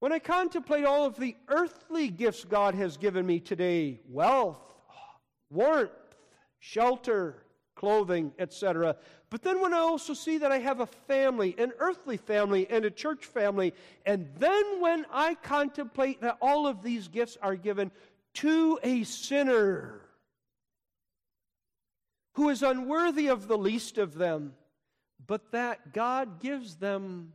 When 0.00 0.12
I 0.12 0.18
contemplate 0.18 0.84
all 0.84 1.06
of 1.06 1.18
the 1.18 1.36
earthly 1.48 2.08
gifts 2.08 2.44
God 2.44 2.74
has 2.74 2.98
given 2.98 3.24
me 3.24 3.40
today 3.40 4.00
wealth, 4.06 4.69
warmth, 5.50 5.90
shelter, 6.58 7.42
clothing, 7.74 8.32
etc. 8.38 8.96
But 9.30 9.42
then 9.42 9.60
when 9.60 9.72
I 9.72 9.78
also 9.78 10.12
see 10.12 10.38
that 10.38 10.52
I 10.52 10.58
have 10.58 10.80
a 10.80 10.86
family, 10.86 11.54
an 11.58 11.72
earthly 11.78 12.16
family, 12.16 12.68
and 12.68 12.84
a 12.84 12.90
church 12.90 13.24
family, 13.24 13.72
and 14.04 14.28
then 14.38 14.80
when 14.80 15.06
I 15.10 15.34
contemplate 15.34 16.20
that 16.20 16.36
all 16.42 16.66
of 16.66 16.82
these 16.82 17.08
gifts 17.08 17.38
are 17.40 17.56
given 17.56 17.90
to 18.34 18.78
a 18.82 19.04
sinner 19.04 20.02
who 22.34 22.48
is 22.48 22.62
unworthy 22.62 23.28
of 23.28 23.48
the 23.48 23.58
least 23.58 23.98
of 23.98 24.14
them, 24.14 24.54
but 25.26 25.52
that 25.52 25.92
God 25.92 26.40
gives 26.40 26.76
them 26.76 27.32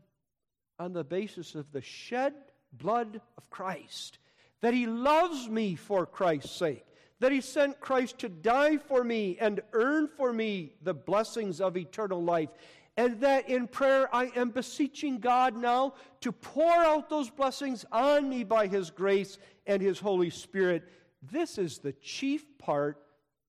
on 0.80 0.94
the 0.94 1.04
basis 1.04 1.56
of 1.56 1.72
the 1.72 1.82
shed 1.82 2.34
blood 2.72 3.22
of 3.38 3.50
Christ, 3.50 4.20
that 4.62 4.74
He 4.74 4.86
loves 4.86 5.48
me 5.50 5.76
for 5.76 6.06
Christ's 6.06 6.56
sake, 6.56 6.86
that 7.20 7.32
He 7.32 7.42
sent 7.42 7.80
Christ 7.80 8.20
to 8.20 8.30
die 8.30 8.78
for 8.78 9.04
me 9.04 9.38
and 9.40 9.62
earn 9.74 10.08
for 10.08 10.34
me 10.34 10.74
the 10.82 10.94
blessings 10.94 11.62
of 11.62 11.78
eternal 11.78 12.24
life, 12.24 12.50
and 12.98 13.20
that 13.22 13.50
in 13.50 13.68
prayer 13.68 14.14
I 14.14 14.32
am 14.36 14.50
beseeching 14.50 15.20
God 15.20 15.56
now 15.56 15.94
to 16.22 16.32
pour 16.32 16.72
out 16.72 17.10
those 17.10 17.30
blessings 17.30 17.86
on 17.92 18.30
me 18.30 18.44
by 18.44 18.68
His 18.68 18.90
grace 18.90 19.38
and 19.66 19.82
His 19.82 20.00
Holy 20.00 20.30
Spirit. 20.30 20.84
This 21.22 21.58
is 21.58 21.80
the 21.80 21.94
chief 21.94 22.46
part 22.58 23.02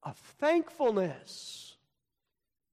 of 0.03 0.17
thankfulness. 0.39 1.77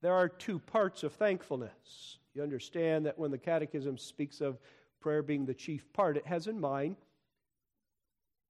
There 0.01 0.13
are 0.13 0.29
two 0.29 0.59
parts 0.59 1.03
of 1.03 1.13
thankfulness. 1.13 2.17
You 2.33 2.43
understand 2.43 3.05
that 3.05 3.17
when 3.17 3.31
the 3.31 3.37
Catechism 3.37 3.97
speaks 3.97 4.41
of 4.41 4.59
prayer 4.99 5.21
being 5.21 5.45
the 5.45 5.53
chief 5.53 5.91
part, 5.93 6.17
it 6.17 6.25
has 6.25 6.47
in 6.47 6.59
mind 6.59 6.95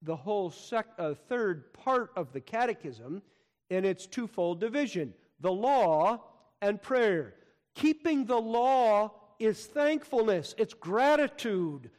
the 0.03 0.15
whole 0.15 0.51
sec- 0.51 0.93
uh, 0.99 1.13
third 1.27 1.73
part 1.73 2.11
of 2.15 2.31
the 2.33 2.41
Catechism 2.41 3.21
in 3.69 3.85
its 3.85 4.05
twofold 4.05 4.59
division 4.59 5.13
the 5.39 5.51
law 5.51 6.23
and 6.61 6.81
prayer. 6.81 7.35
Keeping 7.75 8.25
the 8.25 8.39
law 8.39 9.11
is 9.39 9.65
thankfulness, 9.65 10.55
it's 10.57 10.73
gratitude, 10.73 11.89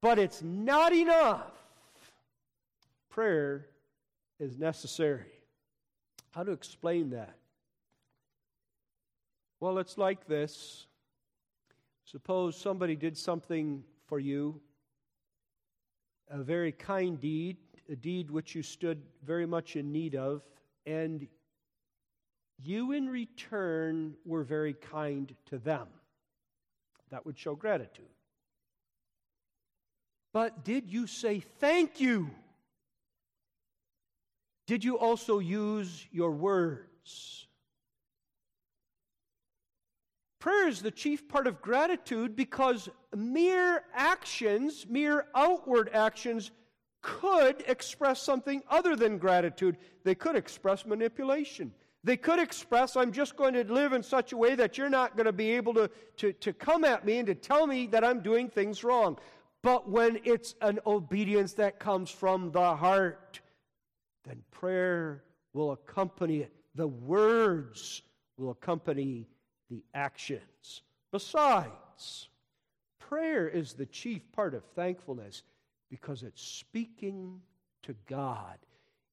but 0.00 0.18
it's 0.18 0.42
not 0.42 0.92
enough. 0.92 1.52
Prayer 3.08 3.66
is 4.40 4.58
necessary. 4.58 5.26
How 6.30 6.42
to 6.44 6.52
explain 6.52 7.10
that? 7.10 7.36
Well, 9.60 9.78
it's 9.78 9.98
like 9.98 10.26
this. 10.26 10.86
Suppose 12.04 12.56
somebody 12.56 12.96
did 12.96 13.16
something 13.16 13.82
for 14.06 14.18
you, 14.18 14.60
a 16.30 16.38
very 16.38 16.72
kind 16.72 17.20
deed, 17.20 17.56
a 17.90 17.96
deed 17.96 18.30
which 18.30 18.54
you 18.54 18.62
stood 18.62 19.02
very 19.24 19.46
much 19.46 19.76
in 19.76 19.92
need 19.92 20.14
of, 20.14 20.42
and 20.86 21.26
you 22.62 22.92
in 22.92 23.08
return 23.08 24.14
were 24.24 24.42
very 24.42 24.74
kind 24.74 25.34
to 25.46 25.58
them. 25.58 25.86
That 27.10 27.24
would 27.24 27.38
show 27.38 27.54
gratitude. 27.54 28.04
But 30.32 30.64
did 30.64 30.90
you 30.90 31.06
say 31.06 31.40
thank 31.40 32.00
you? 32.00 32.30
Did 34.66 34.84
you 34.84 34.98
also 34.98 35.38
use 35.38 36.06
your 36.12 36.30
words? 36.32 37.47
Prayer 40.48 40.68
is 40.68 40.80
the 40.80 40.90
chief 40.90 41.28
part 41.28 41.46
of 41.46 41.60
gratitude 41.60 42.34
because 42.34 42.88
mere 43.14 43.82
actions, 43.92 44.86
mere 44.88 45.26
outward 45.34 45.90
actions, 45.92 46.52
could 47.02 47.62
express 47.68 48.22
something 48.22 48.62
other 48.70 48.96
than 48.96 49.18
gratitude. 49.18 49.76
They 50.04 50.14
could 50.14 50.36
express 50.36 50.86
manipulation. 50.86 51.70
They 52.02 52.16
could 52.16 52.38
express, 52.38 52.96
I'm 52.96 53.12
just 53.12 53.36
going 53.36 53.52
to 53.52 53.64
live 53.64 53.92
in 53.92 54.02
such 54.02 54.32
a 54.32 54.38
way 54.38 54.54
that 54.54 54.78
you're 54.78 54.88
not 54.88 55.18
going 55.18 55.26
to 55.26 55.34
be 55.34 55.50
able 55.50 55.74
to, 55.74 55.90
to, 56.16 56.32
to 56.32 56.54
come 56.54 56.82
at 56.82 57.04
me 57.04 57.18
and 57.18 57.26
to 57.26 57.34
tell 57.34 57.66
me 57.66 57.86
that 57.88 58.02
I'm 58.02 58.20
doing 58.20 58.48
things 58.48 58.82
wrong. 58.82 59.18
But 59.62 59.90
when 59.90 60.18
it's 60.24 60.54
an 60.62 60.78
obedience 60.86 61.52
that 61.54 61.78
comes 61.78 62.08
from 62.08 62.52
the 62.52 62.74
heart, 62.74 63.38
then 64.24 64.42
prayer 64.50 65.24
will 65.52 65.72
accompany 65.72 66.38
it. 66.38 66.54
The 66.74 66.88
words 66.88 68.00
will 68.38 68.52
accompany 68.52 69.26
the 69.70 69.84
actions. 69.94 70.82
Besides, 71.12 72.28
prayer 72.98 73.48
is 73.48 73.74
the 73.74 73.86
chief 73.86 74.30
part 74.32 74.54
of 74.54 74.64
thankfulness 74.74 75.42
because 75.90 76.22
it's 76.22 76.42
speaking 76.42 77.40
to 77.82 77.94
God. 78.06 78.58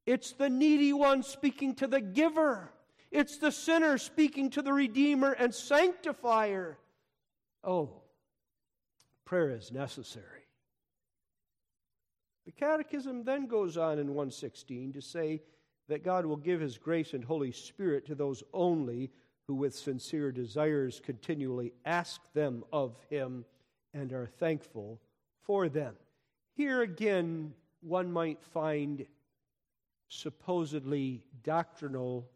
It's 0.06 0.34
the 0.34 0.50
needy 0.50 0.94
one 0.94 1.24
speaking 1.24 1.76
to 1.76 1.88
the 1.88 2.02
giver. 2.02 2.72
It's 3.12 3.38
the 3.38 3.52
sinner 3.52 3.98
speaking 3.98 4.50
to 4.52 4.62
the 4.62 4.74
Redeemer 4.74 5.32
and 5.32 5.54
Sanctifier. 5.54 6.78
Oh, 7.64 8.02
prayer 9.24 9.52
is 9.52 9.72
necessary. 9.72 10.26
The 12.46 12.52
Catechism 12.52 13.24
then 13.24 13.48
goes 13.48 13.78
on 13.78 13.98
in 13.98 14.08
116 14.08 14.94
to 14.94 15.02
say 15.02 15.42
that 15.88 16.04
God 16.04 16.26
will 16.26 16.38
give 16.38 16.62
His 16.62 16.78
grace 16.78 17.14
and 17.14 17.24
Holy 17.24 17.52
Spirit 17.52 18.06
to 18.08 18.16
those 18.16 18.44
only 18.54 19.12
who 19.48 19.56
with 19.56 19.76
sincere 19.76 20.32
desires 20.32 21.02
continually 21.04 21.74
ask 21.86 22.22
them 22.34 22.64
of 22.74 22.96
him 23.10 23.46
and 23.94 24.12
are 24.12 24.28
thankful 24.28 25.00
for 25.42 25.70
them. 25.70 25.96
Here 26.56 26.82
again, 26.82 27.54
one 27.82 28.12
might 28.12 28.44
find 28.44 29.06
supposedly 30.08 31.24
doctrinal 31.44 32.30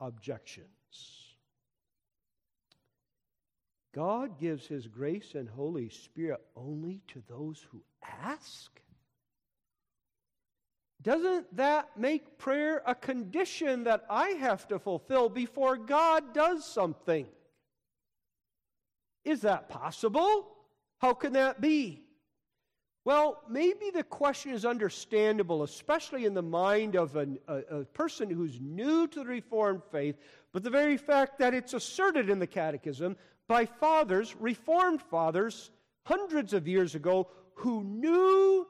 objections. 0.00 0.66
God 3.92 4.38
gives 4.38 4.66
his 4.66 4.86
grace 4.86 5.34
and 5.34 5.48
Holy 5.48 5.88
Spirit 5.88 6.40
only 6.54 7.00
to 7.08 7.22
those 7.28 7.64
who 7.70 7.82
ask? 8.22 8.70
Doesn't 11.02 11.56
that 11.56 11.88
make 11.96 12.36
prayer 12.36 12.82
a 12.86 12.94
condition 12.94 13.84
that 13.84 14.04
I 14.10 14.30
have 14.30 14.68
to 14.68 14.78
fulfill 14.78 15.28
before 15.28 15.76
God 15.76 16.34
does 16.34 16.64
something? 16.64 17.26
Is 19.24 19.40
that 19.42 19.68
possible? 19.68 20.48
How 20.98 21.14
can 21.14 21.32
that 21.32 21.60
be? 21.60 22.02
Well, 23.06 23.42
maybe 23.48 23.90
the 23.94 24.02
question 24.02 24.52
is 24.52 24.66
understandable, 24.66 25.62
especially 25.62 26.26
in 26.26 26.34
the 26.34 26.42
mind 26.42 26.96
of 26.96 27.16
an, 27.16 27.38
a, 27.48 27.56
a, 27.78 27.84
person 27.84 28.28
who's 28.28 28.60
new 28.60 29.06
to 29.08 29.20
the 29.20 29.24
Reformed 29.24 29.82
faith, 29.90 30.16
but 30.52 30.62
the 30.62 30.70
very 30.70 30.98
fact 30.98 31.38
that 31.38 31.54
it's 31.54 31.72
asserted 31.72 32.28
in 32.28 32.38
the 32.38 32.46
Catechism 32.46 33.16
by 33.48 33.64
fathers, 33.64 34.36
Reformed 34.38 35.00
fathers, 35.00 35.70
hundreds 36.04 36.52
of 36.52 36.68
years 36.68 36.94
ago, 36.94 37.28
who 37.54 37.82
knew 37.84 38.66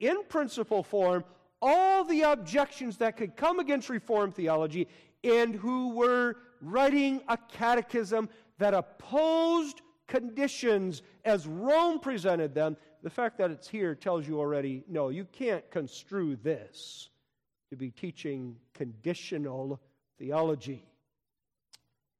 in 0.00 0.24
principle 0.24 0.82
form 0.82 1.24
all 1.62 2.04
the 2.04 2.22
objections 2.22 2.96
that 2.96 3.16
could 3.16 3.36
come 3.36 3.58
against 3.58 3.90
Reformed 3.90 4.34
theology 4.34 4.88
and 5.22 5.54
who 5.54 5.90
were 5.90 6.36
writing 6.62 7.20
a 7.28 7.36
catechism 7.36 8.28
that 8.58 8.74
opposed 8.74 9.82
conditions 10.08 11.02
as 11.24 11.46
Rome 11.46 12.00
presented 12.00 12.54
them. 12.54 12.76
The 13.02 13.10
fact 13.10 13.38
that 13.38 13.50
it's 13.50 13.68
here 13.68 13.94
tells 13.94 14.26
you 14.26 14.38
already 14.38 14.84
no, 14.88 15.08
you 15.08 15.26
can't 15.26 15.68
construe 15.70 16.36
this 16.36 17.10
to 17.70 17.76
be 17.76 17.90
teaching 17.90 18.56
conditional 18.74 19.80
theology. 20.18 20.84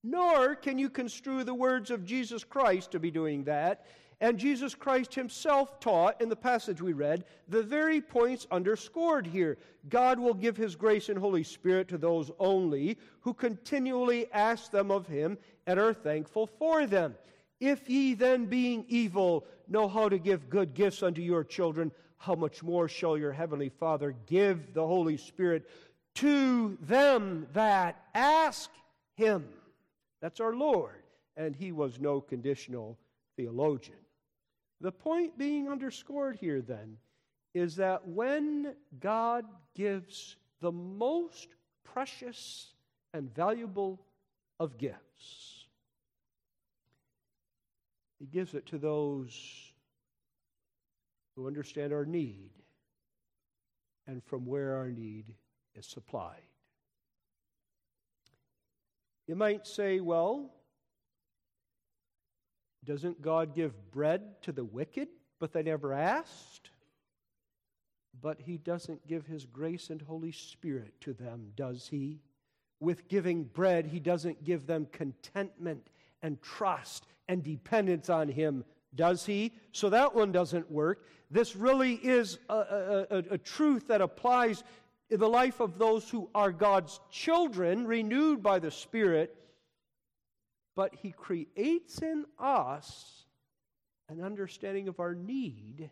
Nor 0.02 0.54
can 0.54 0.78
you 0.78 0.88
construe 0.88 1.44
the 1.44 1.54
words 1.54 1.90
of 1.90 2.04
Jesus 2.04 2.44
Christ 2.44 2.92
to 2.92 3.00
be 3.00 3.10
doing 3.10 3.44
that 3.44 3.84
and 4.20 4.38
Jesus 4.38 4.74
Christ 4.74 5.14
himself 5.14 5.80
taught 5.80 6.20
in 6.20 6.28
the 6.28 6.36
passage 6.36 6.82
we 6.82 6.92
read 6.92 7.24
the 7.48 7.62
very 7.62 8.00
points 8.00 8.46
underscored 8.50 9.26
here. 9.26 9.56
God 9.88 10.18
will 10.18 10.34
give 10.34 10.56
his 10.56 10.76
grace 10.76 11.08
and 11.08 11.18
Holy 11.18 11.42
Spirit 11.42 11.88
to 11.88 11.98
those 11.98 12.30
only 12.38 12.98
who 13.20 13.32
continually 13.32 14.30
ask 14.32 14.70
them 14.70 14.90
of 14.90 15.06
him 15.06 15.38
and 15.66 15.80
are 15.80 15.94
thankful 15.94 16.46
for 16.46 16.86
them. 16.86 17.14
If 17.60 17.88
ye 17.88 18.14
then, 18.14 18.46
being 18.46 18.84
evil, 18.88 19.46
know 19.68 19.88
how 19.88 20.08
to 20.08 20.18
give 20.18 20.50
good 20.50 20.74
gifts 20.74 21.02
unto 21.02 21.22
your 21.22 21.44
children, 21.44 21.90
how 22.18 22.34
much 22.34 22.62
more 22.62 22.88
shall 22.88 23.16
your 23.16 23.32
heavenly 23.32 23.70
Father 23.70 24.14
give 24.26 24.74
the 24.74 24.86
Holy 24.86 25.16
Spirit 25.16 25.66
to 26.16 26.76
them 26.82 27.46
that 27.54 28.04
ask 28.14 28.70
him? 29.14 29.48
That's 30.20 30.40
our 30.40 30.54
Lord. 30.54 31.02
And 31.36 31.56
he 31.56 31.72
was 31.72 31.98
no 31.98 32.20
conditional 32.20 32.98
theologian. 33.36 33.96
The 34.80 34.92
point 34.92 35.36
being 35.36 35.68
underscored 35.68 36.36
here, 36.36 36.62
then, 36.62 36.96
is 37.52 37.76
that 37.76 38.06
when 38.06 38.74
God 38.98 39.44
gives 39.74 40.36
the 40.60 40.72
most 40.72 41.48
precious 41.84 42.72
and 43.12 43.34
valuable 43.34 44.00
of 44.58 44.78
gifts, 44.78 45.66
He 48.18 48.26
gives 48.26 48.54
it 48.54 48.66
to 48.66 48.78
those 48.78 49.72
who 51.34 51.46
understand 51.46 51.92
our 51.92 52.04
need 52.04 52.50
and 54.06 54.22
from 54.24 54.46
where 54.46 54.76
our 54.76 54.88
need 54.88 55.24
is 55.74 55.86
supplied. 55.86 56.42
You 59.26 59.36
might 59.36 59.66
say, 59.66 60.00
well, 60.00 60.50
doesn't 62.84 63.20
God 63.22 63.54
give 63.54 63.90
bread 63.90 64.22
to 64.42 64.52
the 64.52 64.64
wicked, 64.64 65.08
but 65.38 65.52
they 65.52 65.62
never 65.62 65.92
asked? 65.92 66.70
But 68.20 68.40
He 68.40 68.58
doesn't 68.58 69.06
give 69.06 69.26
His 69.26 69.44
grace 69.46 69.90
and 69.90 70.00
Holy 70.00 70.32
Spirit 70.32 70.94
to 71.02 71.12
them, 71.12 71.52
does 71.56 71.88
He? 71.88 72.20
With 72.80 73.08
giving 73.08 73.44
bread, 73.44 73.86
He 73.86 74.00
doesn't 74.00 74.44
give 74.44 74.66
them 74.66 74.86
contentment 74.92 75.88
and 76.22 76.40
trust 76.42 77.06
and 77.28 77.42
dependence 77.42 78.08
on 78.10 78.28
Him, 78.28 78.64
does 78.94 79.26
He? 79.26 79.52
So 79.72 79.90
that 79.90 80.14
one 80.14 80.32
doesn't 80.32 80.70
work. 80.70 81.06
This 81.30 81.54
really 81.54 81.94
is 81.94 82.38
a, 82.48 82.54
a, 82.54 83.06
a, 83.10 83.18
a 83.32 83.38
truth 83.38 83.88
that 83.88 84.00
applies 84.00 84.64
in 85.10 85.20
the 85.20 85.28
life 85.28 85.60
of 85.60 85.78
those 85.78 86.08
who 86.08 86.30
are 86.34 86.52
God's 86.52 87.00
children, 87.10 87.86
renewed 87.86 88.42
by 88.42 88.58
the 88.58 88.70
Spirit 88.70 89.36
but 90.74 90.94
He 90.94 91.12
creates 91.12 92.02
in 92.02 92.24
us 92.38 93.24
an 94.08 94.20
understanding 94.22 94.88
of 94.88 95.00
our 95.00 95.14
need 95.14 95.90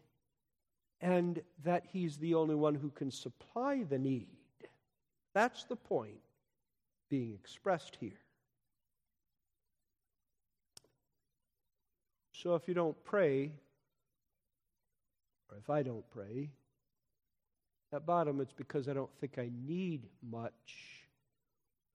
and 1.01 1.41
that 1.65 1.85
He's 1.93 2.17
the 2.17 2.35
only 2.35 2.55
one 2.55 2.75
who 2.75 2.91
can 2.91 3.11
supply 3.11 3.85
the 3.89 3.99
need. 3.99 4.29
That's 5.35 5.65
the 5.65 5.77
point 5.77 6.21
being 7.09 7.35
expressed 7.35 7.97
here. 8.01 8.21
So 12.33 12.55
if 12.55 12.69
you 12.69 12.75
don't 12.75 12.97
pray, 13.05 13.53
or 15.51 15.59
if 15.59 15.71
I 15.71 15.83
don't 15.83 16.09
pray, 16.11 16.51
at 17.93 18.07
bottom 18.07 18.41
it's 18.41 18.53
because 18.53 18.89
I 18.89 18.93
don't 18.93 19.13
think 19.21 19.39
I 19.39 19.51
need 19.67 20.07
much 20.23 20.98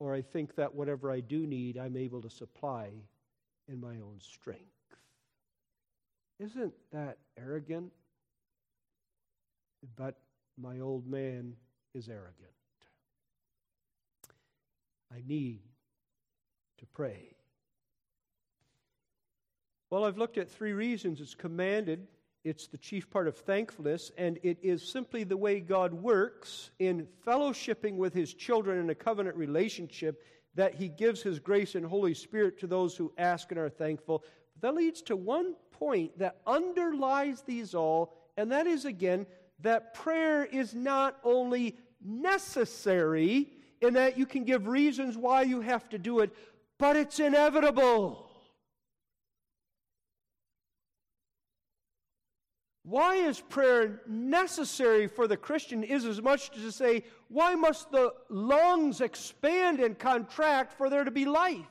or 0.03 0.13
I 0.13 0.21
think 0.21 0.55
that 0.55 0.75
whatever 0.75 1.09
I 1.09 1.21
do 1.21 1.47
need, 1.47 1.77
I'm 1.77 1.95
able 1.95 2.21
to 2.23 2.29
supply 2.29 2.89
in 3.69 3.79
my 3.79 3.93
own 3.93 4.19
strength. 4.19 4.65
Isn't 6.41 6.73
that 6.91 7.19
arrogant? 7.37 7.93
But 9.95 10.17
my 10.57 10.81
old 10.81 11.07
man 11.07 11.55
is 11.93 12.09
arrogant. 12.09 12.33
I 15.09 15.23
need 15.25 15.61
to 16.79 16.85
pray. 16.87 17.29
Well, 19.89 20.03
I've 20.03 20.17
looked 20.17 20.37
at 20.37 20.49
three 20.51 20.73
reasons 20.73 21.21
it's 21.21 21.33
commanded 21.33 22.07
it's 22.43 22.67
the 22.67 22.77
chief 22.77 23.09
part 23.09 23.27
of 23.27 23.37
thankfulness, 23.37 24.11
and 24.17 24.37
it 24.43 24.57
is 24.61 24.83
simply 24.83 25.23
the 25.23 25.37
way 25.37 25.59
God 25.59 25.93
works 25.93 26.71
in 26.79 27.07
fellowshipping 27.25 27.95
with 27.95 28.13
His 28.13 28.33
children 28.33 28.79
in 28.79 28.89
a 28.89 28.95
covenant 28.95 29.35
relationship 29.37 30.21
that 30.55 30.75
He 30.75 30.89
gives 30.89 31.21
His 31.21 31.39
grace 31.39 31.75
and 31.75 31.85
Holy 31.85 32.13
Spirit 32.13 32.59
to 32.59 32.67
those 32.67 32.97
who 32.97 33.13
ask 33.17 33.51
and 33.51 33.59
are 33.59 33.69
thankful. 33.69 34.23
That 34.61 34.75
leads 34.75 35.01
to 35.03 35.15
one 35.15 35.55
point 35.71 36.17
that 36.19 36.37
underlies 36.45 37.41
these 37.41 37.73
all, 37.73 38.13
and 38.37 38.51
that 38.51 38.67
is 38.67 38.85
again 38.85 39.25
that 39.59 39.93
prayer 39.93 40.43
is 40.43 40.75
not 40.75 41.17
only 41.23 41.77
necessary 42.03 43.49
in 43.81 43.93
that 43.93 44.17
you 44.17 44.25
can 44.25 44.43
give 44.43 44.67
reasons 44.67 45.17
why 45.17 45.43
you 45.43 45.61
have 45.61 45.87
to 45.89 45.97
do 45.97 46.19
it, 46.19 46.31
but 46.77 46.95
it's 46.95 47.19
inevitable. 47.19 48.22
Why 52.83 53.15
is 53.15 53.39
prayer 53.39 54.01
necessary 54.07 55.07
for 55.07 55.25
the 55.27 55.37
Christian 55.37 55.83
is 55.83 56.03
as 56.03 56.21
much 56.21 56.51
to 56.51 56.71
say, 56.71 57.05
why 57.29 57.55
must 57.55 57.91
the 57.91 58.13
lungs 58.29 58.99
expand 58.99 59.79
and 59.79 59.97
contract 59.97 60.73
for 60.73 60.89
there 60.89 61.05
to 61.05 61.11
be 61.11 61.25
life? 61.25 61.65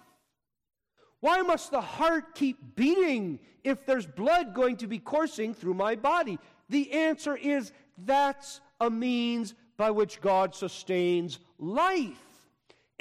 Why 1.21 1.43
must 1.43 1.71
the 1.71 1.83
heart 1.83 2.35
keep 2.35 2.75
beating 2.75 3.41
if 3.63 3.85
there's 3.85 4.07
blood 4.07 4.55
going 4.55 4.79
to 4.79 4.87
be 4.87 4.99
coursing 4.99 5.53
through 5.53 5.75
my 5.75 5.97
body? 5.97 6.39
The 6.71 6.91
answer 6.93 7.37
is 7.37 7.73
that's 7.99 8.61
a 8.81 8.89
means 8.91 9.55
by 9.77 9.91
which 9.91 10.21
God 10.21 10.55
sustains 10.55 11.39
life. 11.59 12.32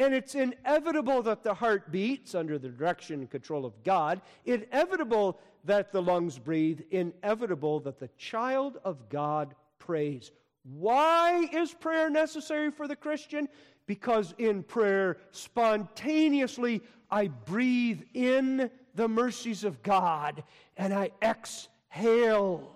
And 0.02 0.16
it's 0.16 0.34
inevitable 0.34 1.22
that 1.22 1.44
the 1.44 1.54
heart 1.54 1.92
beats 1.92 2.34
under 2.34 2.58
the 2.58 2.70
direction 2.70 3.20
and 3.20 3.30
control 3.30 3.68
of 3.68 3.84
God. 3.84 4.20
Inevitable 4.46 5.40
that 5.66 5.92
the 5.92 6.02
lungs 6.02 6.40
breathe, 6.40 6.82
inevitable 6.90 7.80
that 7.82 8.00
the 8.00 8.10
child 8.18 8.80
of 8.84 9.10
God 9.10 9.54
prays. 9.78 10.32
Why 10.64 11.48
is 11.54 11.76
prayer 11.76 12.10
necessary 12.10 12.72
for 12.72 12.88
the 12.88 12.96
Christian? 12.96 13.48
Because 13.86 14.34
in 14.40 14.64
prayer, 14.64 15.18
spontaneously, 15.30 16.82
I 17.12 17.28
breathe 17.28 18.02
in 18.16 18.72
the 18.96 19.08
mercies 19.08 19.64
of 19.64 19.84
God 19.84 20.44
and 20.78 20.96
I 20.96 21.12
exhale 21.22 22.76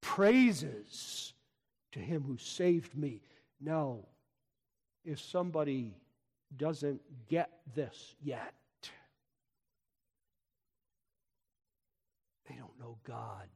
praises 0.00 1.34
to 1.92 2.00
Him 2.00 2.24
who 2.24 2.36
saved 2.36 2.96
me. 2.96 3.22
Now, 3.60 4.00
if 5.04 5.20
somebody 5.20 5.94
doesn't 6.56 7.00
get 7.28 7.50
this 7.74 8.14
yet, 8.22 8.54
They 12.50 12.56
don't 12.56 12.78
know 12.80 12.96
God. 13.06 13.46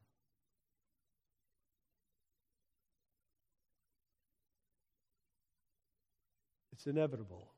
It's 6.73 6.87
inevitable. 6.87 7.49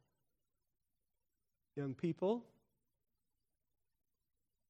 Young 1.74 1.92
people, 1.92 2.42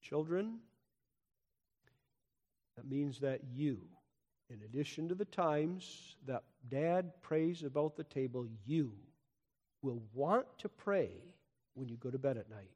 children, 0.03 0.59
that 2.77 2.91
means 2.91 3.21
that 3.21 3.43
you, 3.55 3.79
in 4.51 4.63
addition 4.63 5.09
to 5.09 5.15
the 5.15 5.25
times 5.25 6.17
that 6.27 6.45
dad 6.69 7.13
prays 7.23 7.63
about 7.63 7.97
the 7.97 8.05
table, 8.05 8.47
you 8.65 8.93
will 9.83 10.03
want 10.15 10.47
to 10.59 10.69
pray 10.69 11.11
when 11.75 11.89
you 11.89 11.97
go 11.97 12.11
to 12.11 12.19
bed 12.19 12.37
at 12.37 12.49
night. 12.51 12.71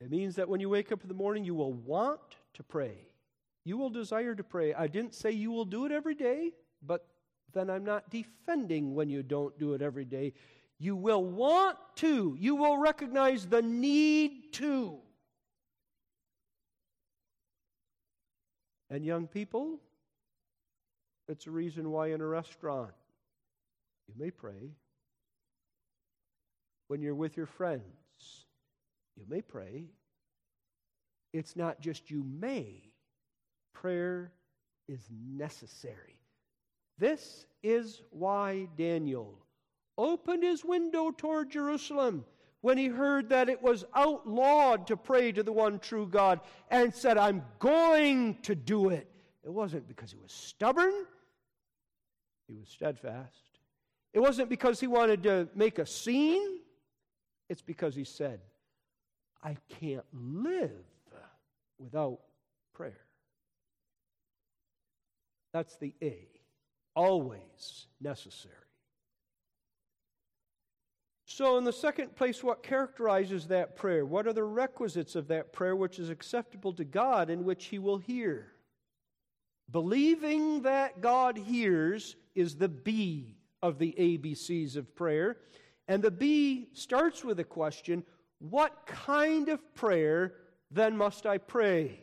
It 0.00 0.10
means 0.10 0.34
that 0.36 0.48
when 0.48 0.60
you 0.60 0.68
wake 0.68 0.90
up 0.90 1.02
in 1.02 1.08
the 1.08 1.14
morning, 1.14 1.44
you 1.44 1.54
will 1.54 1.72
want 1.72 2.20
to 2.54 2.62
pray. 2.62 3.06
You 3.64 3.76
will 3.76 3.90
desire 3.90 4.34
to 4.34 4.42
pray. 4.42 4.74
I 4.74 4.88
didn't 4.88 5.14
say 5.14 5.30
you 5.30 5.52
will 5.52 5.64
do 5.64 5.84
it 5.86 5.92
every 5.92 6.14
day, 6.14 6.52
but 6.84 7.06
then 7.52 7.70
I'm 7.70 7.84
not 7.84 8.10
defending 8.10 8.94
when 8.94 9.08
you 9.08 9.22
don't 9.22 9.56
do 9.58 9.74
it 9.74 9.82
every 9.82 10.04
day. 10.04 10.32
You 10.78 10.96
will 10.96 11.24
want 11.24 11.78
to. 11.96 12.36
You 12.38 12.56
will 12.56 12.78
recognize 12.78 13.46
the 13.46 13.62
need 13.62 14.52
to. 14.54 14.98
And 18.92 19.06
young 19.06 19.26
people, 19.26 19.78
it's 21.26 21.46
a 21.46 21.50
reason 21.50 21.90
why 21.90 22.08
in 22.08 22.20
a 22.20 22.26
restaurant 22.26 22.92
you 24.06 24.12
may 24.22 24.30
pray. 24.30 24.74
When 26.88 27.00
you're 27.00 27.14
with 27.14 27.34
your 27.34 27.46
friends, 27.46 27.82
you 29.16 29.24
may 29.26 29.40
pray. 29.40 29.86
It's 31.32 31.56
not 31.56 31.80
just 31.80 32.10
you 32.10 32.22
may, 32.38 32.82
prayer 33.72 34.30
is 34.86 35.00
necessary. 35.10 36.20
This 36.98 37.46
is 37.62 38.02
why 38.10 38.68
Daniel 38.76 39.38
opened 39.96 40.42
his 40.42 40.66
window 40.66 41.10
toward 41.10 41.50
Jerusalem 41.50 42.26
when 42.62 42.78
he 42.78 42.86
heard 42.86 43.28
that 43.28 43.48
it 43.48 43.60
was 43.60 43.84
outlawed 43.94 44.86
to 44.86 44.96
pray 44.96 45.32
to 45.32 45.42
the 45.42 45.52
one 45.52 45.78
true 45.78 46.06
God 46.06 46.40
and 46.70 46.94
said, 46.94 47.18
I'm 47.18 47.42
going 47.58 48.38
to 48.42 48.54
do 48.54 48.88
it. 48.88 49.08
It 49.44 49.52
wasn't 49.52 49.86
because 49.88 50.10
he 50.10 50.16
was 50.16 50.32
stubborn, 50.32 50.92
he 52.48 52.54
was 52.54 52.68
steadfast. 52.68 53.36
It 54.14 54.20
wasn't 54.20 54.48
because 54.48 54.78
he 54.78 54.86
wanted 54.86 55.22
to 55.24 55.48
make 55.54 55.78
a 55.78 55.86
scene, 55.86 56.60
it's 57.48 57.62
because 57.62 57.94
he 57.94 58.04
said, 58.04 58.40
I 59.42 59.56
can't 59.80 60.04
live 60.12 60.70
without 61.78 62.20
prayer. 62.74 63.00
That's 65.52 65.76
the 65.76 65.92
A. 66.00 66.28
Always 66.94 67.86
necessary. 68.00 68.54
So, 71.42 71.58
in 71.58 71.64
the 71.64 71.72
second 71.72 72.14
place, 72.14 72.44
what 72.44 72.62
characterizes 72.62 73.48
that 73.48 73.74
prayer? 73.74 74.06
What 74.06 74.28
are 74.28 74.32
the 74.32 74.44
requisites 74.44 75.16
of 75.16 75.26
that 75.26 75.52
prayer 75.52 75.74
which 75.74 75.98
is 75.98 76.08
acceptable 76.08 76.72
to 76.74 76.84
God 76.84 77.30
and 77.30 77.44
which 77.44 77.64
He 77.64 77.80
will 77.80 77.98
hear? 77.98 78.52
Believing 79.68 80.62
that 80.62 81.00
God 81.00 81.36
hears 81.36 82.14
is 82.36 82.54
the 82.54 82.68
B 82.68 83.34
of 83.60 83.80
the 83.80 83.92
ABCs 83.98 84.76
of 84.76 84.94
prayer. 84.94 85.38
And 85.88 86.00
the 86.00 86.12
B 86.12 86.68
starts 86.74 87.24
with 87.24 87.40
a 87.40 87.44
question 87.44 88.04
what 88.38 88.86
kind 88.86 89.48
of 89.48 89.74
prayer 89.74 90.34
then 90.70 90.96
must 90.96 91.26
I 91.26 91.38
pray? 91.38 91.98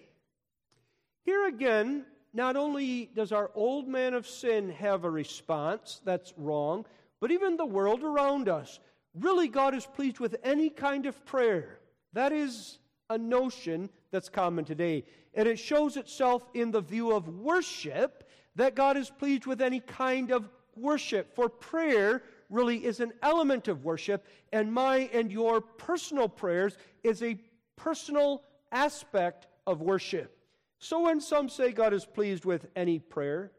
Here 1.24 1.48
again, 1.48 2.04
not 2.34 2.58
only 2.58 3.06
does 3.16 3.32
our 3.32 3.52
old 3.56 3.88
man 3.88 4.16
of 4.16 4.28
sin 4.28 4.70
have 4.72 5.06
a 5.06 5.10
response, 5.10 6.02
that's 6.04 6.34
wrong, 6.36 6.86
but 7.22 7.32
even 7.32 7.56
the 7.56 7.66
world 7.66 8.04
around 8.04 8.50
us 8.50 8.82
really 9.14 9.48
God 9.48 9.74
is 9.74 9.86
pleased 9.86 10.20
with 10.20 10.36
any 10.44 10.70
kind 10.70 11.06
of 11.06 11.26
prayer. 11.26 11.80
That 12.14 12.32
is 12.32 12.80
a 13.10 13.18
notion 13.18 13.90
that's 14.12 14.30
common 14.30 14.66
today. 14.66 15.06
And 15.34 15.48
it 15.48 15.58
shows 15.58 15.98
itself 15.98 16.44
in 16.54 16.72
the 16.72 16.82
view 16.82 17.12
of 17.12 17.28
worship 17.28 18.30
that 18.56 18.76
God 18.76 18.98
is 18.98 19.10
pleased 19.10 19.46
with 19.46 19.62
any 19.62 19.80
kind 19.80 20.32
of 20.32 20.50
worship. 20.76 21.34
For 21.36 21.50
prayer 21.50 22.24
really 22.50 22.84
is 22.84 23.00
an 23.00 23.14
element 23.22 23.68
of 23.68 23.86
worship, 23.86 24.26
and 24.52 24.74
my 24.74 25.10
and 25.14 25.32
your 25.32 25.62
personal 25.62 26.28
prayers 26.28 26.78
is 27.04 27.22
a 27.22 27.40
personal 27.76 28.44
aspect 28.72 29.48
of 29.68 29.82
worship. 29.82 30.36
So 30.80 31.02
when 31.02 31.22
some 31.22 31.50
say 31.50 31.72
God 31.72 31.94
is 31.94 32.06
pleased 32.06 32.46
with 32.46 32.68
any 32.76 33.00
prayer, 33.00 33.52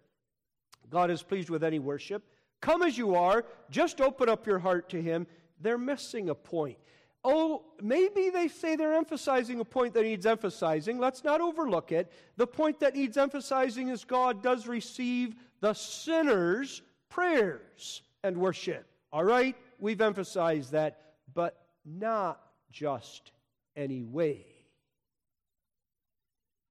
God 0.89 1.11
is 1.11 1.23
pleased 1.23 1.51
with 1.51 1.63
any 1.63 1.79
worship, 1.79 2.25
come 2.61 2.83
as 2.83 2.99
you 2.99 3.15
are, 3.15 3.45
just 3.71 4.01
open 4.01 4.29
up 4.29 4.47
your 4.47 4.59
heart 4.59 4.89
to 4.91 5.01
Him, 5.01 5.27
they're 5.61 5.79
missing 5.79 6.29
a 6.29 6.35
point. 6.35 6.79
Oh, 7.23 7.65
maybe 7.83 8.31
they 8.31 8.49
say 8.49 8.77
they're 8.77 8.95
emphasizing 8.95 9.61
a 9.61 9.65
point 9.65 9.93
that 9.95 10.05
needs 10.05 10.25
emphasizing. 10.25 10.99
Let's 10.99 11.23
not 11.23 11.41
overlook 11.41 11.93
it. 11.93 12.11
The 12.37 12.47
point 12.47 12.81
that 12.81 12.97
needs 12.97 13.19
emphasizing 13.19 13.89
is 13.89 14.05
God 14.05 14.43
does 14.43 14.67
receive 14.67 15.35
the 15.61 15.75
sinner's 15.75 16.81
prayers 17.11 18.03
and 18.25 18.39
worship. 18.39 18.87
All 19.13 19.25
right? 19.25 19.55
We've 19.79 20.01
emphasized 20.01 20.73
that, 20.73 21.01
but 21.35 21.61
not 21.85 22.41
just 22.71 23.33
any 23.77 24.03
way. 24.03 24.47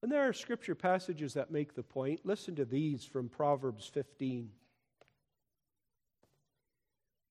And 0.02 0.12
there 0.12 0.28
are 0.28 0.34
scripture 0.34 0.76
passages 0.76 1.34
that 1.34 1.52
make 1.52 1.76
the 1.76 1.84
point. 1.84 2.22
Listen 2.24 2.56
to 2.56 2.66
these 2.66 3.04
from 3.04 3.30
Proverbs 3.30 3.86
15. 3.86 4.50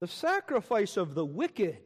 The 0.00 0.08
sacrifice 0.08 0.96
of 0.96 1.14
the 1.14 1.24
wicked. 1.24 1.78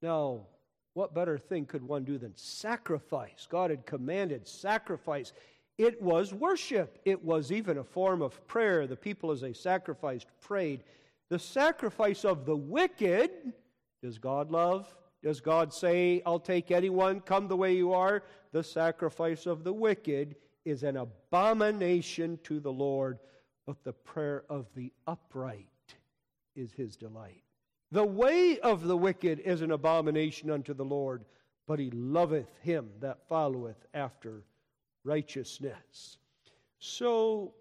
Now, 0.00 0.46
what 0.94 1.14
better 1.14 1.36
thing 1.36 1.66
could 1.66 1.82
one 1.82 2.04
do 2.04 2.18
than 2.18 2.36
sacrifice? 2.36 3.46
God 3.50 3.70
had 3.70 3.84
commanded 3.84 4.48
sacrifice. 4.48 5.32
It 5.76 6.00
was 6.00 6.32
worship, 6.32 6.98
it 7.04 7.22
was 7.22 7.50
even 7.50 7.78
a 7.78 7.84
form 7.84 8.22
of 8.22 8.46
prayer. 8.46 8.86
The 8.86 8.96
people, 8.96 9.32
as 9.32 9.40
they 9.40 9.52
sacrificed, 9.52 10.28
prayed. 10.40 10.84
The 11.30 11.38
sacrifice 11.38 12.24
of 12.24 12.46
the 12.46 12.56
wicked, 12.56 13.30
does 14.02 14.18
God 14.18 14.50
love? 14.50 14.94
Does 15.22 15.40
God 15.40 15.72
say, 15.72 16.22
I'll 16.24 16.38
take 16.38 16.70
anyone, 16.70 17.20
come 17.20 17.48
the 17.48 17.56
way 17.56 17.74
you 17.74 17.92
are? 17.92 18.22
The 18.52 18.62
sacrifice 18.62 19.46
of 19.46 19.64
the 19.64 19.72
wicked 19.72 20.36
is 20.64 20.82
an 20.82 20.96
abomination 20.96 22.38
to 22.44 22.60
the 22.60 22.72
Lord, 22.72 23.18
but 23.66 23.82
the 23.82 23.94
prayer 23.94 24.44
of 24.48 24.66
the 24.76 24.92
upright 25.06 25.66
is 26.54 26.72
his 26.72 26.96
delight. 26.96 27.42
The 27.90 28.04
way 28.04 28.58
of 28.60 28.84
the 28.84 28.96
wicked 28.96 29.40
is 29.40 29.60
an 29.60 29.70
abomination 29.70 30.50
unto 30.50 30.74
the 30.74 30.84
Lord, 30.84 31.24
but 31.66 31.78
he 31.78 31.90
loveth 31.90 32.48
him 32.62 32.90
that 33.00 33.28
followeth 33.28 33.86
after 33.94 34.42
righteousness. 35.04 36.18
So 36.78 37.54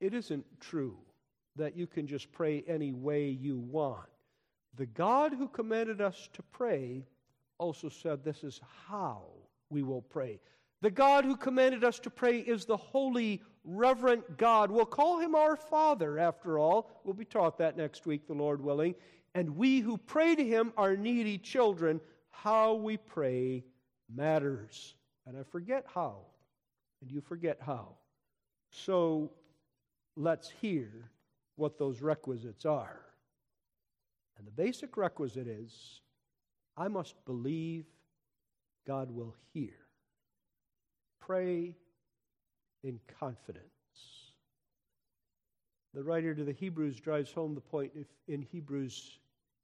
it 0.00 0.14
isn't 0.14 0.44
true 0.60 0.96
that 1.56 1.76
you 1.76 1.86
can 1.86 2.06
just 2.06 2.30
pray 2.32 2.64
any 2.66 2.92
way 2.92 3.28
you 3.28 3.58
want. 3.58 4.08
The 4.76 4.86
God 4.86 5.32
who 5.32 5.48
commanded 5.48 6.00
us 6.00 6.28
to 6.34 6.42
pray 6.42 7.04
also 7.58 7.88
said 7.88 8.22
this 8.24 8.44
is 8.44 8.60
how 8.86 9.22
we 9.70 9.82
will 9.82 10.02
pray. 10.02 10.40
The 10.80 10.90
God 10.90 11.24
who 11.24 11.36
commanded 11.36 11.82
us 11.82 11.98
to 12.00 12.10
pray 12.10 12.38
is 12.38 12.64
the 12.64 12.76
holy, 12.76 13.42
reverent 13.68 14.38
God. 14.38 14.70
We'll 14.70 14.86
call 14.86 15.18
him 15.18 15.34
our 15.34 15.56
Father, 15.56 16.18
after 16.18 16.58
all. 16.58 16.90
We'll 17.04 17.14
be 17.14 17.24
taught 17.24 17.58
that 17.58 17.76
next 17.76 18.06
week, 18.06 18.26
the 18.26 18.34
Lord 18.34 18.62
willing. 18.62 18.94
And 19.34 19.56
we 19.56 19.80
who 19.80 19.98
pray 19.98 20.34
to 20.34 20.44
him 20.44 20.72
are 20.76 20.96
needy 20.96 21.38
children. 21.38 22.00
How 22.30 22.74
we 22.74 22.96
pray 22.96 23.64
matters. 24.12 24.94
And 25.26 25.36
I 25.36 25.42
forget 25.42 25.84
how, 25.94 26.20
and 27.02 27.10
you 27.10 27.20
forget 27.20 27.58
how. 27.60 27.96
So 28.70 29.30
let's 30.16 30.48
hear 30.48 31.10
what 31.56 31.78
those 31.78 32.00
requisites 32.00 32.64
are. 32.64 33.00
And 34.38 34.46
the 34.46 34.52
basic 34.52 34.96
requisite 34.96 35.46
is 35.46 36.00
I 36.76 36.88
must 36.88 37.14
believe 37.26 37.84
God 38.86 39.10
will 39.10 39.34
hear. 39.52 39.74
Pray 41.20 41.74
in 42.82 43.00
confidence. 43.18 43.64
The 45.94 46.02
writer 46.02 46.34
to 46.34 46.44
the 46.44 46.52
Hebrews 46.52 47.00
drives 47.00 47.32
home 47.32 47.54
the 47.54 47.60
point 47.60 47.92
in 48.28 48.42
Hebrews 48.42 49.18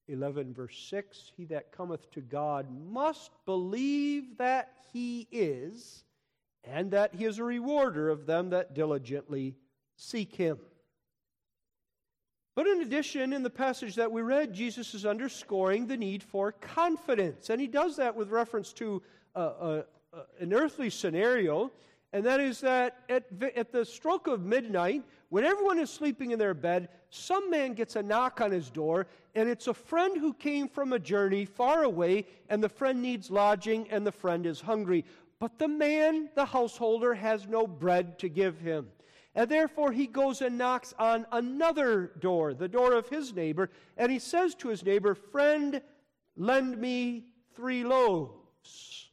11, 0.08 0.54
verse 0.54 0.76
6 0.90 1.32
He 1.36 1.44
that 1.46 1.72
cometh 1.72 2.10
to 2.12 2.20
God 2.20 2.66
must 2.90 3.30
believe 3.46 4.38
that 4.38 4.72
he 4.92 5.26
is, 5.30 6.04
and 6.64 6.90
that 6.92 7.14
he 7.14 7.24
is 7.24 7.38
a 7.38 7.44
rewarder 7.44 8.08
of 8.08 8.26
them 8.26 8.50
that 8.50 8.74
diligently 8.74 9.54
seek 9.96 10.34
him. 10.34 10.58
But 12.54 12.68
in 12.68 12.82
addition, 12.82 13.32
in 13.32 13.42
the 13.42 13.50
passage 13.50 13.96
that 13.96 14.12
we 14.12 14.22
read, 14.22 14.52
Jesus 14.52 14.94
is 14.94 15.04
underscoring 15.04 15.86
the 15.86 15.96
need 15.96 16.22
for 16.22 16.52
confidence. 16.52 17.50
And 17.50 17.60
he 17.60 17.66
does 17.66 17.96
that 17.96 18.14
with 18.14 18.30
reference 18.30 18.72
to 18.74 19.02
uh, 19.34 19.38
uh, 19.38 19.82
uh, 20.12 20.22
an 20.38 20.52
earthly 20.52 20.88
scenario, 20.88 21.72
and 22.14 22.24
that 22.24 22.38
is 22.38 22.60
that 22.60 22.98
at, 23.08 23.24
at 23.56 23.72
the 23.72 23.84
stroke 23.84 24.28
of 24.28 24.40
midnight, 24.40 25.02
when 25.30 25.42
everyone 25.42 25.80
is 25.80 25.90
sleeping 25.90 26.30
in 26.30 26.38
their 26.38 26.54
bed, 26.54 26.88
some 27.10 27.50
man 27.50 27.74
gets 27.74 27.96
a 27.96 28.02
knock 28.04 28.40
on 28.40 28.52
his 28.52 28.70
door, 28.70 29.08
and 29.34 29.48
it's 29.48 29.66
a 29.66 29.74
friend 29.74 30.16
who 30.16 30.32
came 30.32 30.68
from 30.68 30.92
a 30.92 30.98
journey 31.00 31.44
far 31.44 31.82
away, 31.82 32.24
and 32.48 32.62
the 32.62 32.68
friend 32.68 33.02
needs 33.02 33.32
lodging, 33.32 33.90
and 33.90 34.06
the 34.06 34.12
friend 34.12 34.46
is 34.46 34.60
hungry. 34.60 35.04
But 35.40 35.58
the 35.58 35.66
man, 35.66 36.28
the 36.36 36.44
householder, 36.44 37.14
has 37.14 37.48
no 37.48 37.66
bread 37.66 38.16
to 38.20 38.28
give 38.28 38.60
him. 38.60 38.86
And 39.34 39.50
therefore 39.50 39.90
he 39.90 40.06
goes 40.06 40.40
and 40.40 40.56
knocks 40.56 40.94
on 41.00 41.26
another 41.32 42.12
door, 42.20 42.54
the 42.54 42.68
door 42.68 42.92
of 42.92 43.08
his 43.08 43.34
neighbor, 43.34 43.70
and 43.96 44.12
he 44.12 44.20
says 44.20 44.54
to 44.56 44.68
his 44.68 44.84
neighbor, 44.84 45.16
Friend, 45.16 45.82
lend 46.36 46.78
me 46.78 47.24
three 47.56 47.82
loaves. 47.82 49.03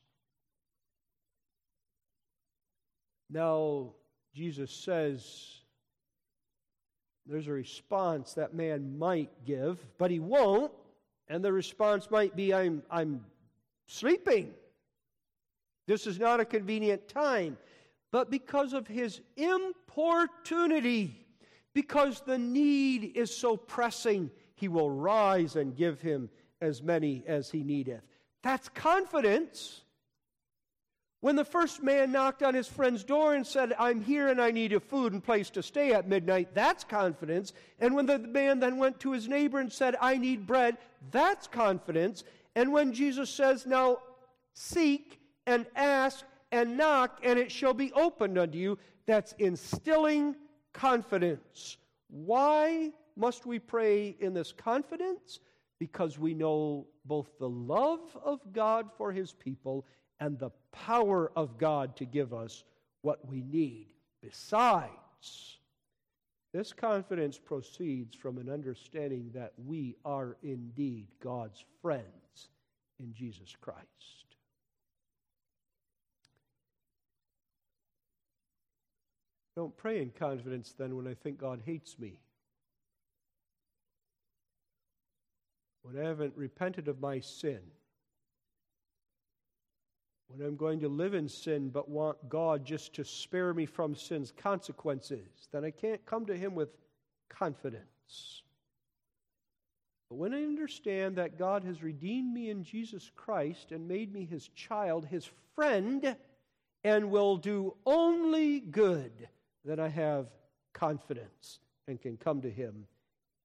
Now, 3.32 3.94
Jesus 4.36 4.72
says 4.72 5.62
there's 7.26 7.48
a 7.48 7.54
response 7.54 8.34
that 8.34 8.54
man 8.54 8.98
might 8.98 9.30
give, 9.46 9.80
but 9.98 10.12
he 10.12 10.20
won't. 10.20 10.72
And 11.28 11.44
the 11.44 11.54
response 11.54 12.12
might 12.12 12.36
be, 12.36 12.54
I'm, 12.54 12.84
I'm 12.92 13.24
sleeping. 13.88 14.54
This 15.88 16.08
is 16.08 16.20
not 16.20 16.40
a 16.40 16.46
convenient 16.46 17.08
time 17.08 17.58
but 18.12 18.30
because 18.30 18.74
of 18.74 18.88
his 18.88 19.22
importunity, 19.38 21.26
because 21.74 22.22
the 22.22 22.38
need 22.38 23.14
is 23.16 23.36
so 23.36 23.56
pressing, 23.56 24.30
he 24.56 24.68
will 24.68 24.92
rise 24.92 25.56
and 25.56 25.76
give 25.76 26.02
him 26.02 26.30
as 26.60 26.84
many 26.84 27.24
as 27.26 27.50
he 27.50 27.64
needeth. 27.64 28.02
That's 28.44 28.70
confidence. 28.70 29.82
When 31.22 31.36
the 31.36 31.46
first 31.46 31.84
man 31.84 32.12
knocked 32.12 32.42
on 32.42 32.56
his 32.56 32.68
friend's 32.68 33.04
door 33.04 33.36
and 33.36 33.46
said, 33.46 33.74
I'm 33.78 34.02
here 34.02 34.30
and 34.30 34.42
I 34.42 34.50
need 34.50 34.74
a 34.74 34.80
food 34.80 35.14
and 35.14 35.24
place 35.24 35.52
to 35.52 35.62
stay 35.62 35.94
at 35.94 36.10
midnight, 36.10 36.56
that's 36.56 36.84
confidence. 36.84 37.54
And 37.80 37.96
when 37.96 38.08
the 38.08 38.18
man 38.18 38.60
then 38.60 38.78
went 38.78 39.00
to 39.02 39.12
his 39.12 39.28
neighbor 39.28 39.60
and 39.60 39.72
said, 39.72 39.96
I 40.02 40.18
need 40.18 40.48
bread, 40.48 40.78
that's 41.12 41.46
confidence. 41.46 42.24
And 42.56 42.74
when 42.74 42.92
Jesus 42.92 43.30
says, 43.30 43.68
Now 43.68 44.00
seek 44.56 45.20
and 45.46 45.68
ask 45.76 46.26
and 46.52 46.76
knock, 46.76 47.20
and 47.24 47.38
it 47.38 47.52
shall 47.52 47.76
be 47.76 47.94
opened 47.94 48.40
unto 48.40 48.58
you. 48.58 48.80
That's 49.06 49.34
instilling 49.34 50.36
confidence. 50.74 51.78
Why 52.10 52.92
must 53.16 53.46
we 53.46 53.60
pray 53.60 54.16
in 54.20 54.34
this 54.34 54.52
confidence? 54.52 55.40
Because 55.80 56.18
we 56.18 56.34
know 56.34 56.88
both 57.06 57.38
the 57.40 57.50
love 57.50 58.18
of 58.24 58.40
God 58.54 58.90
for 58.98 59.12
his 59.12 59.34
people 59.34 59.86
and 60.22 60.38
the 60.38 60.52
power 60.72 61.32
of 61.36 61.58
God 61.58 61.98
to 61.98 62.06
give 62.06 62.32
us 62.34 62.64
what 63.02 63.28
we 63.28 63.42
need. 63.42 63.88
Besides, 64.22 65.58
this 66.54 66.72
confidence 66.72 67.40
proceeds 67.40 68.16
from 68.16 68.38
an 68.38 68.48
understanding 68.48 69.32
that 69.34 69.54
we 69.66 69.96
are 70.06 70.38
indeed 70.44 71.08
God's 71.22 71.66
friends 71.82 72.50
in 73.00 73.14
Jesus 73.14 73.56
Christ. 73.60 73.88
Don't 79.56 79.76
pray 79.76 80.02
in 80.02 80.12
confidence 80.12 80.74
then 80.78 80.96
when 80.96 81.08
I 81.08 81.16
think 81.16 81.40
God 81.40 81.62
hates 81.66 81.98
me. 81.98 82.20
When 85.82 85.98
I 85.98 86.08
haven't 86.08 86.34
repented 86.36 86.88
of 86.88 87.02
my 87.02 87.20
sin. 87.20 87.60
When 90.34 90.48
I'm 90.48 90.56
going 90.56 90.80
to 90.82 90.88
live 90.88 91.14
in 91.14 91.28
sin 91.28 91.70
but 91.70 91.90
want 91.90 92.30
God 92.30 92.66
just 92.66 92.94
to 92.94 93.04
spare 93.04 93.54
me 93.54 93.66
from 93.66 93.96
sin's 93.96 94.32
consequences, 94.32 95.48
then 95.52 95.66
I 95.66 95.72
can't 95.72 96.06
come 96.06 96.26
to 96.28 96.38
Him 96.38 96.56
with 96.56 96.70
confidence. 97.30 98.44
But 100.12 100.18
when 100.18 100.34
I 100.34 100.44
understand 100.44 101.16
that 101.16 101.40
God 101.40 101.64
has 101.64 101.82
redeemed 101.82 102.34
me 102.34 102.50
in 102.50 102.66
Jesus 102.66 103.10
Christ 103.16 103.72
and 103.72 103.88
made 103.88 104.14
me 104.14 104.26
his 104.26 104.50
child, 104.50 105.06
his 105.06 105.30
friend, 105.56 106.18
and 106.84 107.10
will 107.10 107.38
do 107.38 107.76
only 107.86 108.60
good, 108.60 109.30
then 109.64 109.80
I 109.80 109.88
have 109.88 110.28
confidence 110.74 111.60
and 111.88 112.02
can 112.02 112.18
come 112.18 112.42
to 112.42 112.52
him 112.52 112.88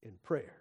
in 0.02 0.10
prayer. 0.24 0.56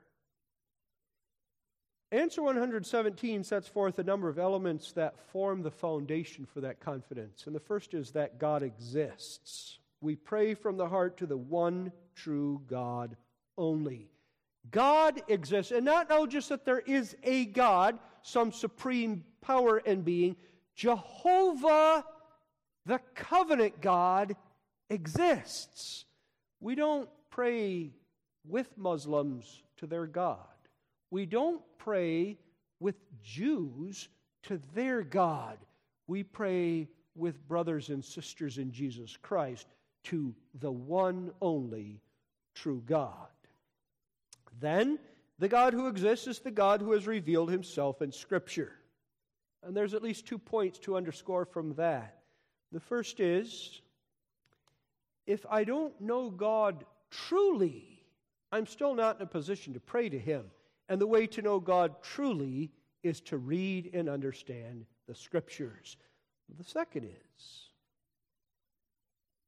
Answer 2.11 2.43
117 2.43 3.43
sets 3.43 3.67
forth 3.67 3.97
a 3.99 4.03
number 4.03 4.29
of 4.29 4.37
elements 4.37 4.91
that 4.93 5.19
form 5.31 5.63
the 5.63 5.71
foundation 5.71 6.45
for 6.45 6.61
that 6.61 6.79
confidence. 6.79 7.43
And 7.47 7.55
the 7.55 7.59
first 7.59 7.93
is 7.93 8.11
that 8.11 8.39
God 8.39 8.63
exists. 8.63 9.79
We 10.01 10.15
pray 10.15 10.53
from 10.53 10.77
the 10.77 10.87
heart 10.87 11.17
to 11.17 11.25
the 11.25 11.37
one 11.37 11.91
true 12.15 12.61
God 12.67 13.17
only. 13.57 14.09
God 14.71 15.21
exists. 15.27 15.71
And 15.71 15.85
not 15.85 16.09
know 16.09 16.27
just 16.27 16.49
that 16.49 16.65
there 16.65 16.79
is 16.79 17.15
a 17.23 17.45
God, 17.45 17.97
some 18.21 18.51
supreme 18.51 19.23
power 19.41 19.81
and 19.85 20.05
being. 20.05 20.35
Jehovah, 20.75 22.05
the 22.85 22.99
covenant 23.15 23.81
God, 23.81 24.35
exists. 24.89 26.05
We 26.59 26.75
don't 26.75 27.09
pray 27.29 27.91
with 28.47 28.77
Muslims 28.77 29.63
to 29.77 29.87
their 29.87 30.05
God. 30.05 30.45
We 31.15 31.25
don't 31.25 31.61
pray 31.77 32.37
with 32.81 32.95
Jews 33.23 34.09
to 34.43 34.59
their 34.73 35.01
God. 35.01 35.57
We 36.07 36.23
pray 36.23 36.89
with 37.15 37.47
brothers 37.47 37.87
and 37.87 38.03
sisters 38.03 38.57
in 38.57 38.73
Jesus 38.73 39.15
Christ 39.21 39.65
to 40.03 40.35
the 40.59 40.73
one 40.73 41.31
only 41.41 42.01
true 42.53 42.83
God. 42.85 43.29
Then, 44.59 44.99
the 45.39 45.47
God 45.47 45.71
who 45.71 45.87
exists 45.87 46.27
is 46.27 46.39
the 46.39 46.51
God 46.51 46.81
who 46.81 46.91
has 46.91 47.07
revealed 47.07 47.49
himself 47.49 48.01
in 48.01 48.11
Scripture. 48.11 48.73
And 49.63 49.73
there's 49.73 49.93
at 49.93 50.03
least 50.03 50.27
two 50.27 50.37
points 50.37 50.79
to 50.79 50.97
underscore 50.97 51.45
from 51.45 51.75
that. 51.75 52.23
The 52.73 52.81
first 52.81 53.21
is 53.21 53.79
if 55.25 55.45
I 55.49 55.63
don't 55.63 55.93
know 56.01 56.29
God 56.29 56.83
truly, 57.09 58.03
I'm 58.51 58.67
still 58.67 58.93
not 58.93 59.15
in 59.15 59.21
a 59.21 59.25
position 59.25 59.75
to 59.75 59.79
pray 59.79 60.09
to 60.09 60.19
Him. 60.19 60.43
And 60.89 61.01
the 61.01 61.07
way 61.07 61.27
to 61.27 61.41
know 61.41 61.59
God 61.59 62.01
truly 62.01 62.71
is 63.03 63.21
to 63.21 63.37
read 63.37 63.91
and 63.93 64.09
understand 64.09 64.85
the 65.07 65.15
Scriptures. 65.15 65.97
The 66.57 66.63
second 66.63 67.05
is 67.05 67.69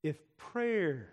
if 0.04 0.18
prayer 0.38 1.10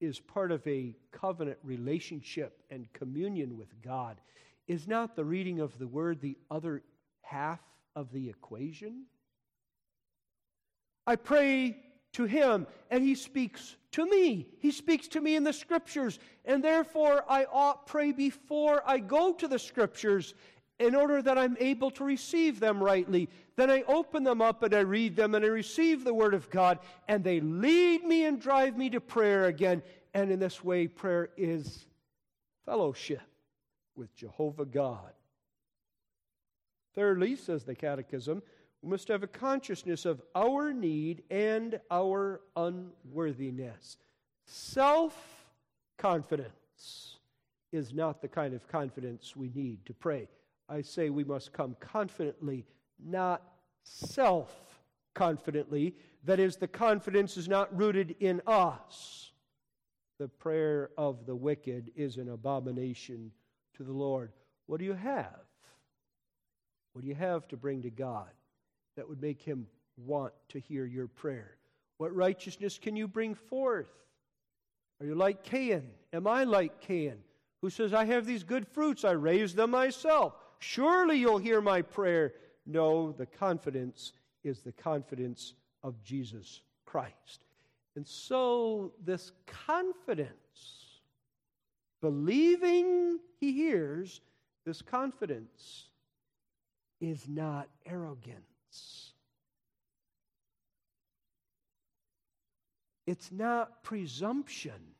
is 0.00 0.18
part 0.18 0.50
of 0.50 0.66
a 0.66 0.94
covenant 1.12 1.58
relationship 1.62 2.62
and 2.70 2.92
communion 2.92 3.56
with 3.56 3.68
God. 3.82 4.20
Is 4.66 4.88
not 4.88 5.16
the 5.16 5.24
reading 5.24 5.60
of 5.60 5.78
the 5.78 5.86
word 5.86 6.20
the 6.20 6.38
other 6.50 6.82
half 7.22 7.60
of 7.94 8.12
the 8.12 8.28
equation? 8.28 9.04
I 11.06 11.16
pray 11.16 11.76
to 12.12 12.24
him 12.24 12.66
and 12.90 13.02
he 13.02 13.14
speaks 13.14 13.76
to 13.92 14.06
me. 14.06 14.46
He 14.58 14.70
speaks 14.70 15.08
to 15.08 15.20
me 15.20 15.36
in 15.36 15.44
the 15.44 15.52
scriptures, 15.52 16.18
and 16.44 16.62
therefore 16.62 17.24
I 17.28 17.44
ought 17.44 17.86
pray 17.86 18.12
before 18.12 18.82
I 18.86 18.98
go 18.98 19.32
to 19.34 19.48
the 19.48 19.58
scriptures 19.58 20.34
in 20.78 20.94
order 20.94 21.20
that 21.20 21.36
I'm 21.36 21.56
able 21.60 21.90
to 21.92 22.04
receive 22.04 22.58
them 22.58 22.82
rightly. 22.82 23.28
Then 23.56 23.70
I 23.70 23.82
open 23.82 24.24
them 24.24 24.40
up 24.40 24.62
and 24.62 24.74
I 24.74 24.80
read 24.80 25.14
them 25.14 25.34
and 25.34 25.44
I 25.44 25.48
receive 25.48 26.04
the 26.04 26.14
Word 26.14 26.34
of 26.34 26.48
God, 26.50 26.78
and 27.06 27.22
they 27.22 27.40
lead 27.40 28.04
me 28.04 28.24
and 28.24 28.40
drive 28.40 28.76
me 28.76 28.90
to 28.90 29.00
prayer 29.00 29.44
again. 29.44 29.82
And 30.14 30.30
in 30.30 30.38
this 30.38 30.64
way, 30.64 30.88
prayer 30.88 31.28
is 31.36 31.86
fellowship 32.64 33.20
with 33.94 34.14
Jehovah 34.16 34.64
God. 34.64 35.12
Thirdly, 36.94 37.36
says 37.36 37.64
the 37.64 37.74
Catechism, 37.74 38.42
we 38.82 38.90
must 38.90 39.08
have 39.08 39.22
a 39.22 39.28
consciousness 39.28 40.06
of 40.06 40.22
our 40.34 40.72
need 40.72 41.22
and 41.30 41.78
our 41.90 42.40
unworthiness. 42.56 43.98
Self 44.46 45.46
confidence 45.98 47.18
is 47.72 47.92
not 47.92 48.22
the 48.22 48.28
kind 48.28 48.54
of 48.54 48.66
confidence 48.68 49.36
we 49.36 49.50
need 49.54 49.84
to 49.86 49.92
pray. 49.92 50.28
I 50.68 50.80
say 50.82 51.10
we 51.10 51.24
must 51.24 51.52
come 51.52 51.76
confidently, 51.78 52.64
not 53.04 53.42
self 53.82 54.82
confidently. 55.14 55.94
That 56.24 56.40
is, 56.40 56.56
the 56.56 56.68
confidence 56.68 57.36
is 57.36 57.48
not 57.48 57.76
rooted 57.76 58.14
in 58.20 58.40
us. 58.46 59.32
The 60.18 60.28
prayer 60.28 60.90
of 60.96 61.26
the 61.26 61.36
wicked 61.36 61.90
is 61.96 62.16
an 62.16 62.30
abomination 62.30 63.30
to 63.76 63.84
the 63.84 63.92
Lord. 63.92 64.32
What 64.66 64.78
do 64.78 64.84
you 64.84 64.94
have? 64.94 65.40
What 66.92 67.02
do 67.02 67.08
you 67.08 67.14
have 67.14 67.46
to 67.48 67.56
bring 67.56 67.82
to 67.82 67.90
God 67.90 68.28
that 69.00 69.08
would 69.08 69.22
make 69.22 69.40
him 69.40 69.66
want 69.96 70.34
to 70.50 70.60
hear 70.60 70.84
your 70.84 71.08
prayer? 71.08 71.56
What 71.96 72.14
righteousness 72.14 72.78
can 72.78 72.96
you 72.96 73.08
bring 73.08 73.34
forth? 73.34 73.88
Are 75.00 75.06
you 75.06 75.14
like 75.14 75.42
Cain? 75.42 75.84
Am 76.12 76.26
I 76.26 76.44
like 76.44 76.82
Cain, 76.82 77.14
who 77.62 77.70
says, 77.70 77.94
I 77.94 78.04
have 78.04 78.26
these 78.26 78.42
good 78.42 78.68
fruits, 78.68 79.02
I 79.02 79.12
raised 79.12 79.56
them 79.56 79.70
myself? 79.70 80.34
Surely 80.58 81.16
you'll 81.16 81.38
hear 81.38 81.62
my 81.62 81.80
prayer. 81.80 82.34
No, 82.66 83.12
the 83.12 83.24
confidence 83.24 84.12
is 84.44 84.60
the 84.60 84.72
confidence 84.72 85.54
of 85.82 86.02
Jesus 86.02 86.60
Christ. 86.84 87.46
And 87.96 88.06
so, 88.06 88.92
this 89.02 89.32
confidence, 89.46 91.00
believing 92.02 93.18
he 93.38 93.52
hears, 93.52 94.20
this 94.66 94.82
confidence 94.82 95.86
is 97.00 97.26
not 97.26 97.70
arrogance. 97.86 98.44
It's 103.06 103.32
not 103.32 103.82
presumption. 103.82 104.94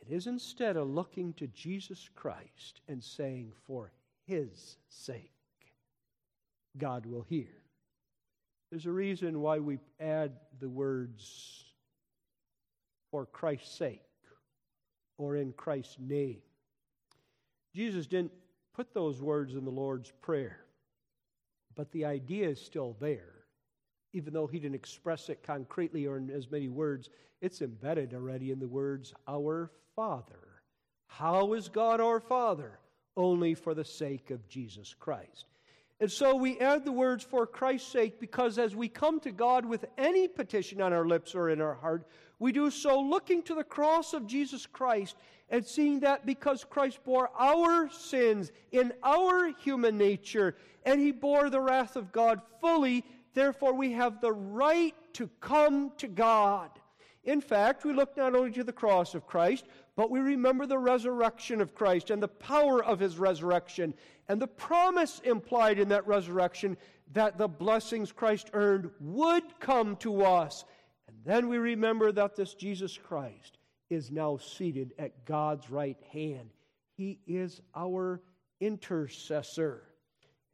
It 0.00 0.12
is 0.12 0.26
instead 0.26 0.76
a 0.76 0.82
looking 0.82 1.32
to 1.34 1.46
Jesus 1.48 2.08
Christ 2.14 2.80
and 2.88 3.02
saying, 3.02 3.52
For 3.66 3.92
his 4.26 4.76
sake, 4.88 5.32
God 6.78 7.06
will 7.06 7.22
hear. 7.28 7.48
There's 8.70 8.86
a 8.86 8.92
reason 8.92 9.40
why 9.40 9.58
we 9.58 9.78
add 10.00 10.32
the 10.60 10.68
words 10.68 11.64
for 13.10 13.26
Christ's 13.26 13.76
sake 13.76 14.02
or 15.18 15.36
in 15.36 15.52
Christ's 15.52 15.96
name. 15.98 16.42
Jesus 17.74 18.06
didn't 18.06 18.32
put 18.74 18.92
those 18.92 19.22
words 19.22 19.54
in 19.54 19.64
the 19.64 19.70
Lord's 19.70 20.12
Prayer, 20.20 20.65
but 21.76 21.92
the 21.92 22.04
idea 22.04 22.48
is 22.48 22.60
still 22.60 22.96
there. 23.00 23.34
Even 24.12 24.32
though 24.32 24.46
he 24.46 24.58
didn't 24.58 24.74
express 24.74 25.28
it 25.28 25.42
concretely 25.42 26.06
or 26.06 26.16
in 26.16 26.30
as 26.30 26.50
many 26.50 26.68
words, 26.68 27.10
it's 27.42 27.60
embedded 27.60 28.14
already 28.14 28.50
in 28.50 28.58
the 28.58 28.66
words, 28.66 29.12
Our 29.28 29.70
Father. 29.94 30.62
How 31.06 31.52
is 31.52 31.68
God 31.68 32.00
our 32.00 32.20
Father? 32.20 32.78
Only 33.16 33.54
for 33.54 33.74
the 33.74 33.84
sake 33.84 34.30
of 34.30 34.48
Jesus 34.48 34.94
Christ. 34.94 35.46
And 35.98 36.12
so 36.12 36.34
we 36.34 36.58
add 36.58 36.84
the 36.84 36.92
words 36.92 37.24
for 37.24 37.46
Christ's 37.46 37.90
sake 37.90 38.20
because 38.20 38.58
as 38.58 38.76
we 38.76 38.88
come 38.88 39.18
to 39.20 39.32
God 39.32 39.64
with 39.64 39.86
any 39.96 40.28
petition 40.28 40.82
on 40.82 40.92
our 40.92 41.06
lips 41.06 41.34
or 41.34 41.48
in 41.48 41.60
our 41.60 41.74
heart, 41.74 42.06
we 42.38 42.52
do 42.52 42.70
so 42.70 43.00
looking 43.00 43.42
to 43.44 43.54
the 43.54 43.64
cross 43.64 44.12
of 44.12 44.26
Jesus 44.26 44.66
Christ 44.66 45.16
and 45.48 45.64
seeing 45.64 46.00
that 46.00 46.26
because 46.26 46.64
Christ 46.64 47.02
bore 47.02 47.30
our 47.38 47.88
sins 47.88 48.52
in 48.72 48.92
our 49.02 49.48
human 49.58 49.96
nature 49.96 50.56
and 50.84 51.00
he 51.00 51.12
bore 51.12 51.48
the 51.48 51.60
wrath 51.60 51.96
of 51.96 52.12
God 52.12 52.42
fully, 52.60 53.02
therefore 53.32 53.72
we 53.72 53.92
have 53.92 54.20
the 54.20 54.32
right 54.32 54.94
to 55.14 55.30
come 55.40 55.92
to 55.96 56.08
God. 56.08 56.70
In 57.26 57.40
fact, 57.40 57.84
we 57.84 57.92
look 57.92 58.16
not 58.16 58.34
only 58.36 58.52
to 58.52 58.64
the 58.64 58.72
cross 58.72 59.14
of 59.14 59.26
Christ, 59.26 59.66
but 59.96 60.10
we 60.10 60.20
remember 60.20 60.64
the 60.64 60.78
resurrection 60.78 61.60
of 61.60 61.74
Christ 61.74 62.10
and 62.10 62.22
the 62.22 62.28
power 62.28 62.82
of 62.82 63.00
his 63.00 63.18
resurrection 63.18 63.94
and 64.28 64.40
the 64.40 64.46
promise 64.46 65.20
implied 65.24 65.78
in 65.78 65.88
that 65.88 66.06
resurrection 66.06 66.76
that 67.12 67.36
the 67.38 67.48
blessings 67.48 68.12
Christ 68.12 68.50
earned 68.52 68.90
would 69.00 69.58
come 69.60 69.96
to 69.96 70.24
us. 70.24 70.64
And 71.08 71.16
then 71.24 71.48
we 71.48 71.58
remember 71.58 72.12
that 72.12 72.36
this 72.36 72.54
Jesus 72.54 72.96
Christ 72.96 73.58
is 73.90 74.10
now 74.10 74.36
seated 74.36 74.94
at 74.98 75.24
God's 75.24 75.70
right 75.70 76.00
hand. 76.12 76.50
He 76.96 77.20
is 77.26 77.60
our 77.74 78.20
intercessor. 78.60 79.82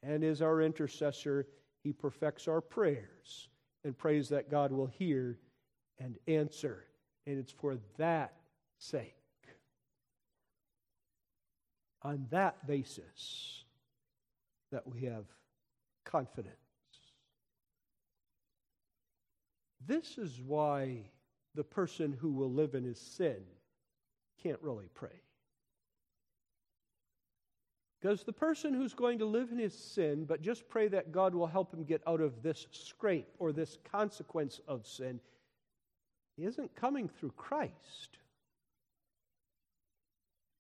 And 0.03 0.25
as 0.25 0.43
our 0.43 0.61
intercessor, 0.61 1.47
he 1.83 1.93
perfects 1.93 2.49
our 2.49 2.61
prayers 2.61 3.49
and 3.85 3.97
prays 3.97 4.29
that 4.29 4.51
God 4.51 4.73
will 4.73 4.87
hear 4.87 5.39
and 5.99 6.17
answer. 6.27 6.85
And 7.27 7.39
it's 7.39 7.53
for 7.53 7.77
that 7.99 8.35
sake 8.79 9.15
on 12.03 12.27
that 12.31 12.67
basis 12.67 13.65
that 14.71 14.87
we 14.87 15.03
have 15.03 15.25
confidence. 16.05 16.57
This 19.87 20.19
is 20.19 20.41
why 20.41 21.11
the 21.55 21.65
person 21.65 22.13
who 22.13 22.33
will 22.33 22.51
live 22.51 22.75
in 22.75 22.85
his 22.85 22.99
sin 22.99 23.37
can't 24.43 24.61
really 24.63 24.89
pray. 24.95 25.21
Because 28.01 28.25
the 28.25 28.33
person 28.33 28.75
who's 28.75 28.95
going 28.95 29.19
to 29.21 29.25
live 29.25 29.53
in 29.53 29.59
his 29.59 29.79
sin, 29.79 30.25
but 30.25 30.43
just 30.43 30.69
pray 30.69 30.89
that 30.89 31.13
God 31.13 31.35
will 31.35 31.47
help 31.47 31.73
him 31.73 31.85
get 31.85 32.03
out 32.07 32.21
of 32.21 32.43
this 32.43 32.67
scrape 32.73 33.29
or 33.39 33.53
this 33.53 33.79
consequence 33.91 34.61
of 34.67 34.87
sin, 34.87 35.21
isn't 36.39 36.75
coming 36.75 37.09
through 37.09 37.33
Christ. 37.37 38.19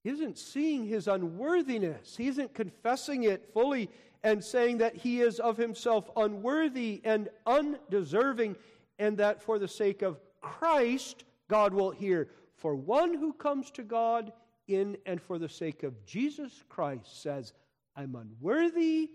He 0.05 0.11
isn't 0.11 0.39
seeing 0.39 0.87
his 0.87 1.09
unworthiness. 1.09 2.17
He 2.17 2.29
isn't 2.29 2.55
confessing 2.55 3.25
it 3.25 3.53
fully 3.53 3.89
and 4.25 4.43
saying 4.43 4.79
that 4.79 4.97
he 4.97 5.21
is 5.21 5.41
of 5.41 5.57
himself 5.57 6.11
unworthy 6.17 7.01
and 7.05 7.29
undeserving, 7.47 8.57
and 8.99 9.17
that 9.19 9.43
for 9.43 9.59
the 9.59 9.69
sake 9.69 10.03
of 10.03 10.21
Christ, 10.41 11.25
God 11.49 11.75
will 11.75 11.91
hear. 11.91 12.29
For 12.55 12.75
one 12.75 13.15
who 13.15 13.33
comes 13.33 13.71
to 13.73 13.83
God 13.83 14.33
in 14.69 14.97
and 15.07 15.21
for 15.21 15.39
the 15.39 15.49
sake 15.49 15.83
of 15.83 16.05
Jesus 16.07 16.63
Christ 16.69 17.23
says, 17.23 17.53
I'm 17.97 18.15
unworthy, 18.15 19.11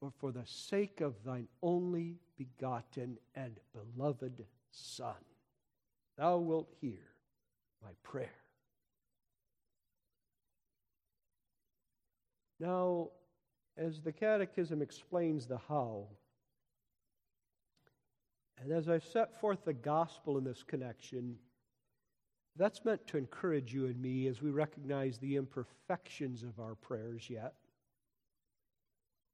but 0.00 0.12
for 0.18 0.32
the 0.32 0.44
sake 0.44 1.00
of 1.00 1.14
thine 1.24 1.48
only 1.62 2.16
begotten 2.36 3.18
and 3.34 3.58
beloved 3.72 4.44
Son, 4.70 5.14
thou 6.18 6.38
wilt 6.38 6.68
hear 6.80 6.98
my 7.82 7.92
prayer. 8.02 8.34
Now, 12.60 13.10
as 13.76 14.00
the 14.00 14.12
Catechism 14.12 14.82
explains 14.82 15.46
the 15.46 15.58
how, 15.68 16.08
and 18.60 18.72
as 18.72 18.88
I've 18.88 19.04
set 19.04 19.40
forth 19.40 19.64
the 19.64 19.72
gospel 19.72 20.36
in 20.36 20.44
this 20.44 20.64
connection, 20.64 21.36
that's 22.56 22.84
meant 22.84 23.06
to 23.06 23.16
encourage 23.16 23.72
you 23.72 23.86
and 23.86 24.00
me 24.02 24.26
as 24.26 24.42
we 24.42 24.50
recognize 24.50 25.18
the 25.18 25.36
imperfections 25.36 26.42
of 26.42 26.58
our 26.58 26.74
prayers 26.74 27.30
yet. 27.30 27.54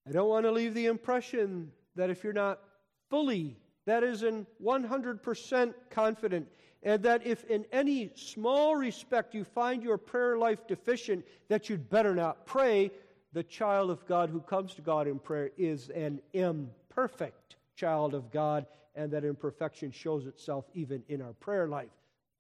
I 0.07 0.12
don't 0.12 0.28
want 0.28 0.45
to 0.45 0.53
leave 0.53 0.74
the 0.74 0.87
impression 0.87 1.72
that 1.97 2.11
if 2.11 2.22
you're 2.22 2.35
not 2.35 2.61
fully, 3.09 3.57
that 3.87 4.03
is, 4.03 4.22
in 4.22 4.47
100% 4.62 5.74
confident, 5.89 6.49
and 6.85 7.03
that 7.03 7.26
if 7.26 7.45
in 7.45 7.64
any 7.72 8.11
small 8.14 8.76
respect 8.76 9.35
you 9.35 9.43
find 9.43 9.82
your 9.82 9.97
prayer 9.97 10.37
life 10.37 10.66
deficient, 10.68 11.24
that 11.49 11.68
you'd 11.68 11.89
better 11.89 12.14
not 12.14 12.45
pray. 12.45 12.91
The 13.32 13.43
child 13.43 13.91
of 13.91 14.07
God 14.07 14.28
who 14.28 14.41
comes 14.41 14.74
to 14.74 14.82
God 14.82 15.09
in 15.09 15.18
prayer 15.18 15.51
is 15.57 15.89
an 15.89 16.20
imperfect 16.35 17.57
child 17.74 18.14
of 18.14 18.30
God, 18.30 18.66
and 18.95 19.11
that 19.11 19.24
imperfection 19.24 19.91
shows 19.91 20.26
itself 20.26 20.66
even 20.74 21.03
in 21.09 21.20
our 21.22 21.32
prayer 21.32 21.66
life. 21.66 21.89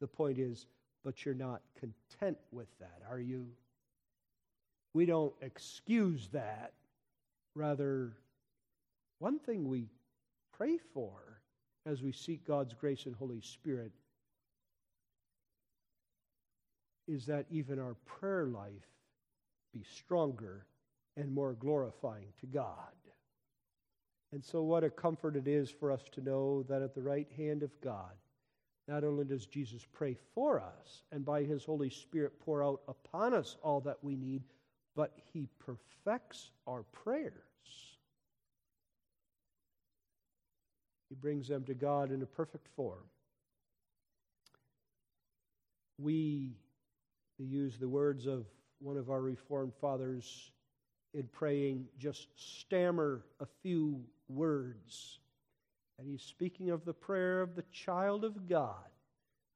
The 0.00 0.06
point 0.06 0.38
is, 0.38 0.66
but 1.02 1.24
you're 1.24 1.34
not 1.34 1.62
content 1.80 2.38
with 2.52 2.68
that, 2.78 3.00
are 3.10 3.18
you? 3.18 3.46
We 4.92 5.06
don't 5.06 5.34
excuse 5.40 6.28
that. 6.32 6.72
Rather, 7.56 8.12
one 9.18 9.38
thing 9.38 9.68
we 9.68 9.88
pray 10.56 10.78
for 10.92 11.40
as 11.86 12.02
we 12.02 12.12
seek 12.12 12.46
God's 12.46 12.74
grace 12.74 13.06
and 13.06 13.14
Holy 13.16 13.40
Spirit 13.40 13.90
is 17.06 17.26
that 17.26 17.46
even 17.50 17.78
our 17.78 17.96
prayer 18.06 18.46
life 18.46 18.88
be 19.72 19.84
stronger 19.96 20.66
and 21.16 21.32
more 21.32 21.52
glorifying 21.52 22.32
to 22.40 22.46
God. 22.46 22.94
And 24.32 24.44
so, 24.44 24.62
what 24.62 24.84
a 24.84 24.90
comfort 24.90 25.36
it 25.36 25.46
is 25.46 25.70
for 25.70 25.92
us 25.92 26.02
to 26.12 26.20
know 26.20 26.64
that 26.64 26.82
at 26.82 26.94
the 26.94 27.02
right 27.02 27.28
hand 27.36 27.62
of 27.62 27.70
God, 27.80 28.10
not 28.88 29.04
only 29.04 29.24
does 29.24 29.46
Jesus 29.46 29.86
pray 29.92 30.16
for 30.34 30.60
us 30.60 31.02
and 31.12 31.24
by 31.24 31.44
his 31.44 31.64
Holy 31.64 31.88
Spirit 31.88 32.40
pour 32.40 32.62
out 32.62 32.82
upon 32.88 33.32
us 33.32 33.56
all 33.62 33.80
that 33.80 34.02
we 34.02 34.16
need, 34.16 34.42
but 34.96 35.12
he 35.32 35.48
perfects 35.58 36.50
our 36.66 36.82
prayers. 36.82 37.32
He 41.08 41.14
brings 41.14 41.48
them 41.48 41.64
to 41.64 41.74
God 41.74 42.10
in 42.10 42.22
a 42.22 42.26
perfect 42.26 42.68
form. 42.74 43.04
We, 45.98 46.56
to 47.38 47.44
use 47.44 47.78
the 47.78 47.88
words 47.88 48.26
of 48.26 48.46
one 48.80 48.96
of 48.96 49.10
our 49.10 49.20
Reformed 49.20 49.74
fathers 49.80 50.50
in 51.14 51.28
praying, 51.32 51.86
just 51.98 52.28
stammer 52.36 53.24
a 53.40 53.46
few 53.62 54.00
words 54.28 55.18
and 55.98 56.08
he's 56.08 56.22
speaking 56.22 56.70
of 56.70 56.84
the 56.84 56.92
prayer 56.92 57.40
of 57.40 57.54
the 57.54 57.64
child 57.72 58.24
of 58.24 58.48
God. 58.48 58.74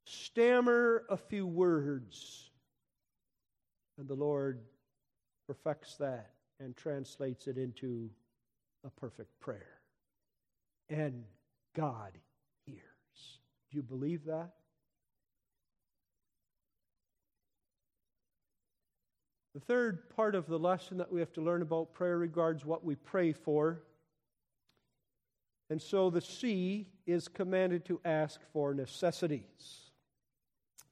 Stammer 0.05 1.05
a 1.11 1.17
few 1.17 1.47
words, 1.47 2.51
and 3.99 4.09
the 4.09 4.15
Lord 4.15 4.61
perfects 5.47 5.97
that 5.97 6.31
and 6.61 6.77
translates 6.77 7.47
it 7.47 7.59
into 7.59 8.09
a 8.85 8.91
perfect 8.91 9.39
prayer. 9.41 9.81
And 10.89 11.25
God 11.77 12.13
hears. 12.65 12.79
Do 13.71 13.77
you 13.77 13.83
believe 13.83 14.25
that? 14.25 14.53
The 19.59 19.65
third 19.65 20.09
part 20.11 20.37
of 20.37 20.47
the 20.47 20.57
lesson 20.57 20.99
that 20.99 21.11
we 21.11 21.19
have 21.19 21.33
to 21.33 21.41
learn 21.41 21.63
about 21.63 21.93
prayer 21.93 22.17
regards 22.17 22.65
what 22.65 22.85
we 22.85 22.95
pray 22.95 23.33
for. 23.33 23.83
And 25.69 25.83
so 25.83 26.11
the 26.11 26.21
C 26.21 26.87
is 27.09 27.27
commanded 27.27 27.85
to 27.87 28.01
ask 28.05 28.41
for 28.53 28.73
necessities. 28.73 29.91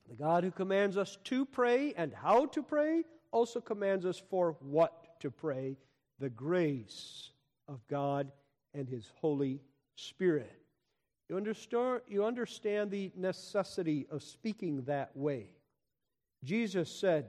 The 0.08 0.16
God 0.16 0.42
who 0.42 0.50
commands 0.50 0.96
us 0.96 1.16
to 1.24 1.46
pray 1.46 1.94
and 1.96 2.12
how 2.12 2.46
to 2.46 2.60
pray 2.60 3.04
also 3.30 3.60
commands 3.60 4.04
us 4.04 4.20
for 4.30 4.56
what 4.58 5.20
to 5.20 5.30
pray 5.30 5.76
the 6.18 6.30
grace 6.30 7.30
of 7.68 7.86
God 7.86 8.32
and 8.74 8.88
His 8.88 9.12
Holy 9.20 9.60
Spirit. 9.94 10.60
You 11.28 11.36
understand, 11.36 12.00
you 12.08 12.24
understand 12.24 12.90
the 12.90 13.12
necessity 13.14 14.08
of 14.10 14.24
speaking 14.24 14.82
that 14.86 15.16
way. 15.16 15.50
Jesus 16.42 16.90
said, 16.90 17.26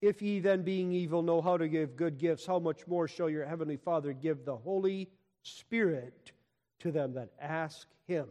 If 0.00 0.22
ye 0.22 0.40
then, 0.40 0.62
being 0.62 0.92
evil, 0.92 1.22
know 1.22 1.42
how 1.42 1.58
to 1.58 1.68
give 1.68 1.96
good 1.96 2.18
gifts, 2.18 2.46
how 2.46 2.58
much 2.58 2.86
more 2.86 3.06
shall 3.06 3.28
your 3.28 3.44
heavenly 3.44 3.76
Father 3.76 4.12
give 4.12 4.44
the 4.44 4.56
Holy 4.56 5.10
Spirit 5.42 6.32
to 6.80 6.90
them 6.90 7.14
that 7.14 7.30
ask 7.40 7.86
Him. 8.06 8.26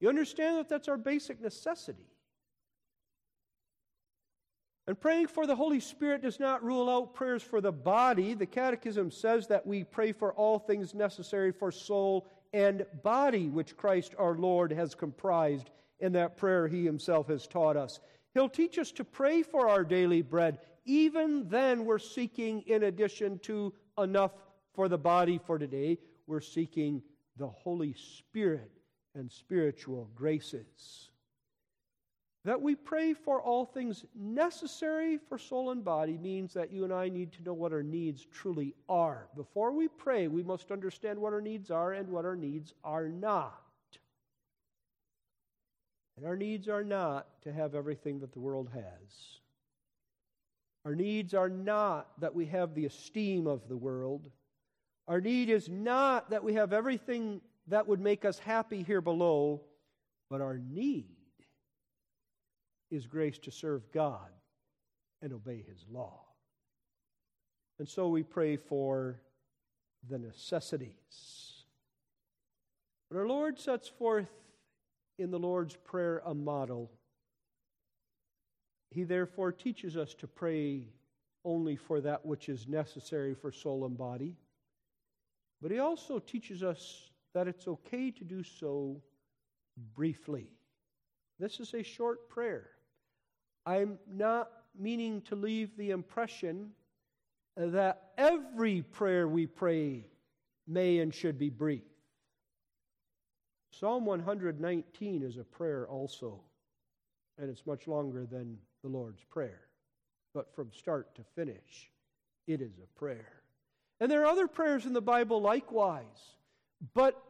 You 0.00 0.08
understand 0.08 0.58
that 0.58 0.68
that's 0.68 0.88
our 0.88 0.96
basic 0.96 1.40
necessity. 1.40 2.06
And 4.88 5.00
praying 5.00 5.28
for 5.28 5.46
the 5.46 5.54
Holy 5.54 5.78
Spirit 5.78 6.22
does 6.22 6.40
not 6.40 6.64
rule 6.64 6.90
out 6.90 7.14
prayers 7.14 7.42
for 7.42 7.60
the 7.60 7.70
body. 7.70 8.34
The 8.34 8.46
Catechism 8.46 9.12
says 9.12 9.46
that 9.46 9.64
we 9.64 9.84
pray 9.84 10.10
for 10.10 10.32
all 10.32 10.58
things 10.58 10.92
necessary 10.92 11.52
for 11.52 11.70
soul 11.70 12.26
and 12.52 12.84
body, 13.04 13.48
which 13.48 13.76
Christ 13.76 14.16
our 14.18 14.34
Lord 14.34 14.72
has 14.72 14.96
comprised 14.96 15.70
in 16.00 16.12
that 16.14 16.36
prayer 16.36 16.66
He 16.66 16.84
Himself 16.84 17.28
has 17.28 17.46
taught 17.46 17.76
us. 17.76 18.00
He'll 18.34 18.48
teach 18.48 18.76
us 18.76 18.90
to 18.92 19.04
pray 19.04 19.42
for 19.42 19.68
our 19.68 19.84
daily 19.84 20.22
bread. 20.22 20.58
Even 20.84 21.48
then, 21.48 21.84
we're 21.84 21.98
seeking, 21.98 22.62
in 22.62 22.84
addition 22.84 23.38
to 23.40 23.72
enough 23.98 24.32
for 24.74 24.88
the 24.88 24.98
body 24.98 25.38
for 25.38 25.58
today, 25.58 25.98
we're 26.26 26.40
seeking 26.40 27.02
the 27.36 27.48
Holy 27.48 27.94
Spirit 27.94 28.70
and 29.14 29.30
spiritual 29.30 30.08
graces. 30.14 31.10
That 32.44 32.60
we 32.60 32.74
pray 32.74 33.14
for 33.14 33.40
all 33.40 33.64
things 33.64 34.04
necessary 34.14 35.16
for 35.16 35.38
soul 35.38 35.70
and 35.70 35.84
body 35.84 36.18
means 36.18 36.52
that 36.54 36.72
you 36.72 36.82
and 36.82 36.92
I 36.92 37.08
need 37.08 37.32
to 37.34 37.42
know 37.44 37.54
what 37.54 37.72
our 37.72 37.84
needs 37.84 38.26
truly 38.32 38.74
are. 38.88 39.28
Before 39.36 39.70
we 39.70 39.86
pray, 39.86 40.26
we 40.26 40.42
must 40.42 40.72
understand 40.72 41.20
what 41.20 41.32
our 41.32 41.40
needs 41.40 41.70
are 41.70 41.92
and 41.92 42.08
what 42.08 42.24
our 42.24 42.34
needs 42.34 42.74
are 42.82 43.08
not. 43.08 43.62
And 46.16 46.26
our 46.26 46.36
needs 46.36 46.68
are 46.68 46.84
not 46.84 47.28
to 47.42 47.52
have 47.52 47.76
everything 47.76 48.18
that 48.20 48.32
the 48.32 48.40
world 48.40 48.68
has. 48.74 49.40
Our 50.84 50.94
needs 50.94 51.34
are 51.34 51.48
not 51.48 52.08
that 52.20 52.34
we 52.34 52.46
have 52.46 52.74
the 52.74 52.86
esteem 52.86 53.46
of 53.46 53.68
the 53.68 53.76
world. 53.76 54.30
Our 55.06 55.20
need 55.20 55.48
is 55.48 55.68
not 55.68 56.30
that 56.30 56.42
we 56.42 56.54
have 56.54 56.72
everything 56.72 57.40
that 57.68 57.86
would 57.86 58.00
make 58.00 58.24
us 58.24 58.38
happy 58.38 58.82
here 58.82 59.00
below, 59.00 59.62
but 60.28 60.40
our 60.40 60.58
need 60.58 61.16
is 62.90 63.06
grace 63.06 63.38
to 63.38 63.50
serve 63.50 63.90
God 63.92 64.28
and 65.22 65.32
obey 65.32 65.64
His 65.66 65.84
law. 65.90 66.20
And 67.78 67.88
so 67.88 68.08
we 68.08 68.22
pray 68.22 68.56
for 68.56 69.20
the 70.08 70.18
necessities. 70.18 71.64
But 73.10 73.18
our 73.18 73.26
Lord 73.26 73.58
sets 73.58 73.88
forth 73.88 74.30
in 75.18 75.30
the 75.30 75.38
Lord's 75.38 75.76
Prayer 75.76 76.22
a 76.24 76.34
model. 76.34 76.90
He 78.92 79.04
therefore 79.04 79.52
teaches 79.52 79.96
us 79.96 80.12
to 80.14 80.26
pray 80.26 80.82
only 81.44 81.76
for 81.76 82.00
that 82.02 82.24
which 82.26 82.48
is 82.48 82.68
necessary 82.68 83.34
for 83.34 83.50
soul 83.50 83.86
and 83.86 83.96
body. 83.96 84.36
But 85.62 85.70
he 85.70 85.78
also 85.78 86.18
teaches 86.18 86.62
us 86.62 87.10
that 87.32 87.48
it's 87.48 87.66
okay 87.66 88.10
to 88.10 88.24
do 88.24 88.42
so 88.42 89.00
briefly. 89.94 90.48
This 91.38 91.58
is 91.58 91.72
a 91.72 91.82
short 91.82 92.28
prayer. 92.28 92.68
I'm 93.64 93.98
not 94.12 94.50
meaning 94.78 95.22
to 95.22 95.36
leave 95.36 95.76
the 95.76 95.90
impression 95.90 96.72
that 97.56 98.10
every 98.18 98.82
prayer 98.82 99.26
we 99.26 99.46
pray 99.46 100.06
may 100.66 100.98
and 100.98 101.14
should 101.14 101.38
be 101.38 101.48
brief. 101.48 101.82
Psalm 103.70 104.04
119 104.04 105.22
is 105.22 105.38
a 105.38 105.44
prayer 105.44 105.86
also, 105.88 106.40
and 107.38 107.48
it's 107.48 107.66
much 107.66 107.88
longer 107.88 108.26
than 108.26 108.58
the 108.82 108.88
Lord's 108.88 109.22
Prayer. 109.24 109.60
But 110.34 110.54
from 110.54 110.70
start 110.72 111.14
to 111.16 111.22
finish, 111.34 111.90
it 112.46 112.60
is 112.60 112.78
a 112.82 112.98
prayer. 112.98 113.42
And 114.00 114.10
there 114.10 114.22
are 114.22 114.26
other 114.26 114.48
prayers 114.48 114.86
in 114.86 114.92
the 114.92 115.00
Bible 115.00 115.40
likewise, 115.40 116.36
but 116.94 117.22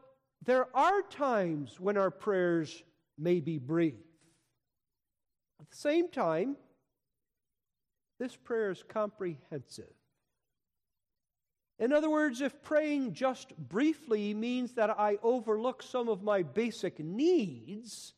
there 0.44 0.66
are 0.74 1.02
times 1.02 1.78
when 1.78 1.96
our 1.96 2.10
prayers 2.10 2.82
may 3.18 3.40
be 3.40 3.58
brief. 3.58 3.94
At 5.60 5.70
the 5.70 5.76
same 5.76 6.08
time, 6.08 6.56
this 8.18 8.36
prayer 8.36 8.70
is 8.70 8.82
comprehensive. 8.88 9.92
In 11.78 11.92
other 11.92 12.08
words, 12.08 12.40
if 12.40 12.62
praying 12.62 13.14
just 13.14 13.56
briefly 13.56 14.34
means 14.34 14.72
that 14.74 14.90
I 14.90 15.18
overlook 15.22 15.82
some 15.82 16.08
of 16.08 16.22
my 16.22 16.42
basic 16.42 17.00
needs, 17.00 18.14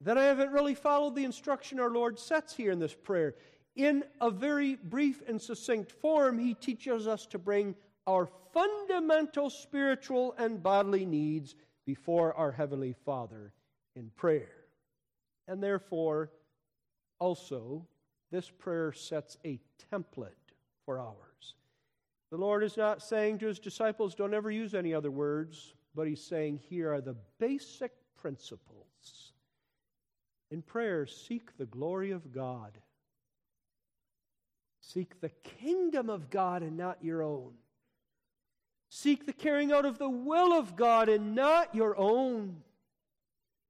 then 0.00 0.16
I 0.16 0.24
haven't 0.24 0.52
really 0.52 0.74
followed 0.74 1.14
the 1.14 1.24
instruction 1.24 1.78
our 1.78 1.90
Lord 1.90 2.18
sets 2.18 2.54
here 2.54 2.72
in 2.72 2.78
this 2.78 2.94
prayer. 2.94 3.34
In 3.76 4.04
a 4.20 4.30
very 4.30 4.76
brief 4.76 5.22
and 5.28 5.40
succinct 5.40 5.92
form, 5.92 6.38
He 6.38 6.54
teaches 6.54 7.06
us 7.06 7.26
to 7.26 7.38
bring 7.38 7.74
our 8.06 8.28
fundamental 8.52 9.50
spiritual 9.50 10.34
and 10.38 10.62
bodily 10.62 11.04
needs 11.04 11.54
before 11.86 12.34
our 12.34 12.50
Heavenly 12.50 12.94
Father 13.04 13.52
in 13.94 14.10
prayer. 14.16 14.48
And 15.46 15.62
therefore, 15.62 16.30
also, 17.18 17.86
this 18.30 18.48
prayer 18.48 18.92
sets 18.92 19.36
a 19.44 19.60
template 19.92 20.30
for 20.84 20.98
ours. 20.98 21.54
The 22.30 22.36
Lord 22.36 22.62
is 22.62 22.76
not 22.76 23.02
saying 23.02 23.38
to 23.38 23.46
his 23.46 23.58
disciples, 23.58 24.14
don't 24.14 24.34
ever 24.34 24.50
use 24.50 24.74
any 24.74 24.94
other 24.94 25.10
words, 25.10 25.74
but 25.94 26.06
he's 26.06 26.22
saying, 26.22 26.60
here 26.68 26.92
are 26.92 27.00
the 27.00 27.16
basic 27.38 27.92
principles. 28.16 28.89
In 30.50 30.62
prayer, 30.62 31.06
seek 31.06 31.56
the 31.56 31.66
glory 31.66 32.10
of 32.10 32.32
God. 32.32 32.78
Seek 34.80 35.20
the 35.20 35.28
kingdom 35.28 36.10
of 36.10 36.30
God 36.30 36.62
and 36.62 36.76
not 36.76 37.04
your 37.04 37.22
own. 37.22 37.52
Seek 38.88 39.24
the 39.24 39.32
carrying 39.32 39.70
out 39.70 39.84
of 39.84 39.98
the 39.98 40.08
will 40.08 40.52
of 40.52 40.74
God 40.74 41.08
and 41.08 41.34
not 41.34 41.74
your 41.74 41.96
own. 41.96 42.56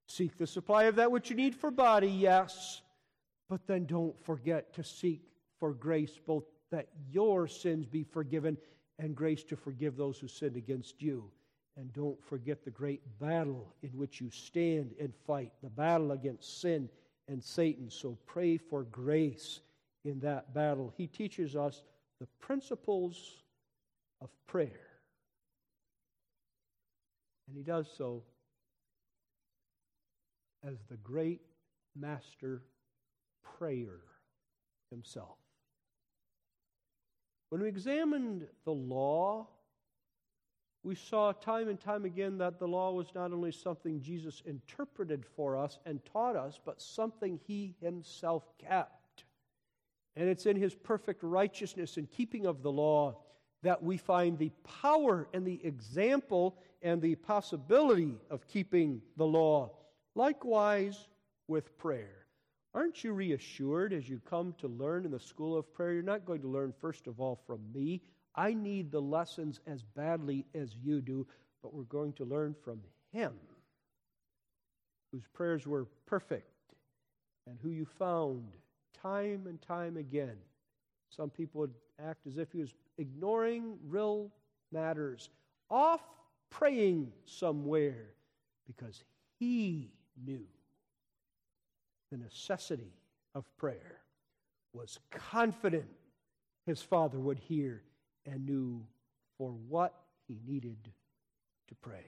Seek 0.07 0.37
the 0.37 0.47
supply 0.47 0.85
of 0.85 0.95
that 0.95 1.11
which 1.11 1.29
you 1.29 1.35
need 1.35 1.55
for 1.55 1.69
body, 1.69 2.09
yes, 2.09 2.81
but 3.47 3.67
then 3.67 3.85
don't 3.85 4.19
forget 4.25 4.73
to 4.73 4.83
seek 4.83 5.21
for 5.59 5.73
grace 5.73 6.19
both 6.25 6.43
that 6.71 6.87
your 7.11 7.47
sins 7.47 7.85
be 7.85 8.03
forgiven 8.03 8.57
and 8.97 9.15
grace 9.15 9.43
to 9.43 9.55
forgive 9.55 9.95
those 9.95 10.17
who 10.17 10.27
sinned 10.27 10.55
against 10.55 11.01
you. 11.01 11.29
And 11.77 11.91
don't 11.93 12.21
forget 12.25 12.63
the 12.63 12.71
great 12.71 13.01
battle 13.19 13.73
in 13.81 13.89
which 13.89 14.19
you 14.19 14.29
stand 14.29 14.93
and 14.99 15.13
fight 15.25 15.51
the 15.63 15.69
battle 15.69 16.11
against 16.11 16.61
sin 16.61 16.89
and 17.27 17.43
Satan. 17.43 17.89
So 17.89 18.17
pray 18.25 18.57
for 18.57 18.83
grace 18.83 19.61
in 20.03 20.19
that 20.19 20.53
battle. 20.53 20.93
He 20.97 21.07
teaches 21.07 21.55
us 21.55 21.81
the 22.19 22.27
principles 22.39 23.43
of 24.21 24.29
prayer. 24.47 24.87
And 27.47 27.55
he 27.55 27.63
does 27.63 27.87
so 27.97 28.23
as 30.63 30.75
the 30.89 30.97
great 30.97 31.41
master 31.95 32.61
prayer 33.57 33.99
himself. 34.89 35.37
When 37.49 37.61
we 37.61 37.67
examined 37.67 38.47
the 38.63 38.71
law, 38.71 39.47
we 40.83 40.95
saw 40.95 41.31
time 41.31 41.69
and 41.69 41.79
time 41.79 42.05
again 42.05 42.37
that 42.39 42.57
the 42.57 42.67
law 42.67 42.91
was 42.91 43.13
not 43.13 43.31
only 43.31 43.51
something 43.51 44.01
Jesus 44.01 44.41
interpreted 44.45 45.25
for 45.35 45.55
us 45.55 45.77
and 45.85 46.03
taught 46.05 46.35
us, 46.35 46.59
but 46.65 46.81
something 46.81 47.39
he 47.45 47.75
himself 47.81 48.43
kept. 48.57 49.25
And 50.15 50.27
it's 50.27 50.47
in 50.47 50.55
his 50.55 50.73
perfect 50.73 51.23
righteousness 51.23 51.97
and 51.97 52.09
keeping 52.09 52.45
of 52.45 52.63
the 52.63 52.71
law 52.71 53.19
that 53.63 53.83
we 53.83 53.97
find 53.97 54.37
the 54.37 54.51
power 54.81 55.27
and 55.33 55.45
the 55.45 55.63
example 55.63 56.57
and 56.81 56.99
the 56.99 57.15
possibility 57.15 58.15
of 58.31 58.47
keeping 58.47 59.01
the 59.17 59.25
law. 59.25 59.71
Likewise 60.15 61.07
with 61.47 61.77
prayer. 61.77 62.25
Aren't 62.73 63.03
you 63.03 63.13
reassured 63.13 63.93
as 63.93 64.09
you 64.09 64.19
come 64.29 64.55
to 64.59 64.67
learn 64.67 65.05
in 65.05 65.11
the 65.11 65.19
school 65.19 65.57
of 65.57 65.71
prayer? 65.73 65.93
You're 65.93 66.03
not 66.03 66.25
going 66.25 66.41
to 66.41 66.47
learn, 66.47 66.73
first 66.79 67.05
of 67.05 67.19
all, 67.19 67.39
from 67.45 67.59
me. 67.73 68.01
I 68.35 68.53
need 68.53 68.91
the 68.91 69.01
lessons 69.01 69.59
as 69.67 69.83
badly 69.83 70.45
as 70.55 70.75
you 70.75 71.01
do, 71.01 71.27
but 71.61 71.73
we're 71.73 71.83
going 71.83 72.13
to 72.13 72.25
learn 72.25 72.55
from 72.63 72.81
Him, 73.11 73.33
whose 75.11 75.27
prayers 75.33 75.67
were 75.67 75.87
perfect 76.05 76.47
and 77.47 77.57
who 77.61 77.69
you 77.69 77.85
found 77.85 78.43
time 79.01 79.47
and 79.47 79.61
time 79.61 79.97
again. 79.97 80.37
Some 81.09 81.29
people 81.29 81.61
would 81.61 81.73
act 81.99 82.25
as 82.27 82.37
if 82.37 82.51
he 82.51 82.59
was 82.59 82.73
ignoring 82.97 83.77
real 83.87 84.31
matters, 84.71 85.29
off 85.69 86.01
praying 86.49 87.11
somewhere 87.25 88.13
because 88.65 89.03
he 89.39 89.91
knew 90.25 90.45
the 92.11 92.17
necessity 92.17 92.93
of 93.35 93.45
prayer, 93.57 93.99
was 94.73 94.99
confident 95.09 95.89
his 96.65 96.81
father 96.81 97.19
would 97.19 97.39
hear 97.39 97.81
and 98.25 98.45
knew 98.45 98.83
for 99.37 99.51
what 99.51 99.93
he 100.27 100.39
needed 100.45 100.77
to 101.67 101.75
pray. 101.75 102.05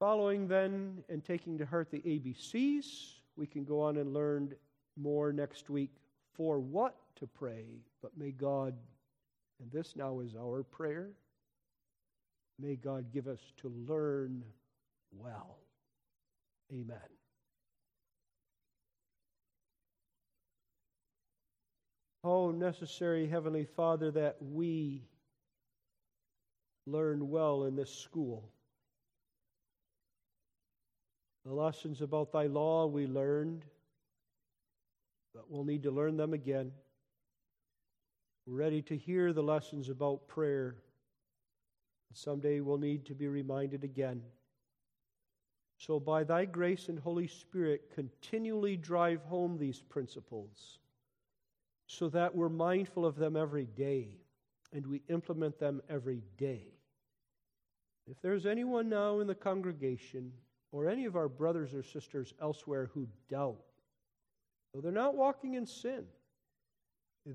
Following 0.00 0.48
then 0.48 1.04
and 1.08 1.24
taking 1.24 1.58
to 1.58 1.66
heart 1.66 1.90
the 1.90 2.00
ABCs, 2.00 3.14
we 3.36 3.46
can 3.46 3.64
go 3.64 3.80
on 3.80 3.96
and 3.96 4.12
learn 4.12 4.54
more 4.96 5.32
next 5.32 5.70
week 5.70 5.92
for 6.34 6.58
what 6.58 6.96
to 7.16 7.26
pray, 7.26 7.64
but 8.02 8.16
may 8.16 8.30
God, 8.30 8.74
and 9.60 9.70
this 9.70 9.94
now 9.96 10.20
is 10.20 10.34
our 10.36 10.62
prayer, 10.62 11.10
may 12.58 12.76
God 12.76 13.12
give 13.12 13.28
us 13.28 13.40
to 13.58 13.72
learn 13.88 14.42
well. 15.16 15.58
Amen. 16.72 16.98
Oh, 22.26 22.50
necessary 22.50 23.28
Heavenly 23.28 23.66
Father, 23.66 24.10
that 24.12 24.36
we 24.40 25.02
learn 26.86 27.28
well 27.28 27.64
in 27.64 27.76
this 27.76 27.94
school. 27.94 28.48
The 31.44 31.52
lessons 31.52 32.00
about 32.00 32.32
thy 32.32 32.46
law 32.46 32.86
we 32.86 33.06
learned, 33.06 33.66
but 35.34 35.50
we'll 35.50 35.64
need 35.64 35.82
to 35.82 35.90
learn 35.90 36.16
them 36.16 36.32
again. 36.32 36.72
We're 38.46 38.56
ready 38.56 38.80
to 38.80 38.96
hear 38.96 39.34
the 39.34 39.42
lessons 39.42 39.90
about 39.90 40.26
prayer. 40.26 40.76
Someday 42.14 42.60
we'll 42.60 42.78
need 42.78 43.04
to 43.04 43.14
be 43.14 43.28
reminded 43.28 43.84
again. 43.84 44.22
So, 45.76 46.00
by 46.00 46.24
thy 46.24 46.46
grace 46.46 46.88
and 46.88 46.98
Holy 46.98 47.26
Spirit, 47.26 47.90
continually 47.94 48.78
drive 48.78 49.22
home 49.24 49.58
these 49.58 49.82
principles 49.82 50.78
so 51.86 52.08
that 52.08 52.34
we're 52.34 52.48
mindful 52.48 53.04
of 53.04 53.16
them 53.16 53.36
every 53.36 53.66
day 53.66 54.18
and 54.72 54.86
we 54.86 55.02
implement 55.08 55.58
them 55.58 55.80
every 55.88 56.22
day. 56.36 56.66
If 58.06 58.20
there's 58.20 58.46
anyone 58.46 58.88
now 58.88 59.20
in 59.20 59.26
the 59.26 59.34
congregation 59.34 60.32
or 60.72 60.88
any 60.88 61.04
of 61.04 61.16
our 61.16 61.28
brothers 61.28 61.72
or 61.72 61.82
sisters 61.82 62.34
elsewhere 62.40 62.90
who 62.92 63.06
doubt, 63.30 63.62
though 64.72 64.80
they're 64.80 64.92
not 64.92 65.14
walking 65.14 65.54
in 65.54 65.66
sin, 65.66 66.04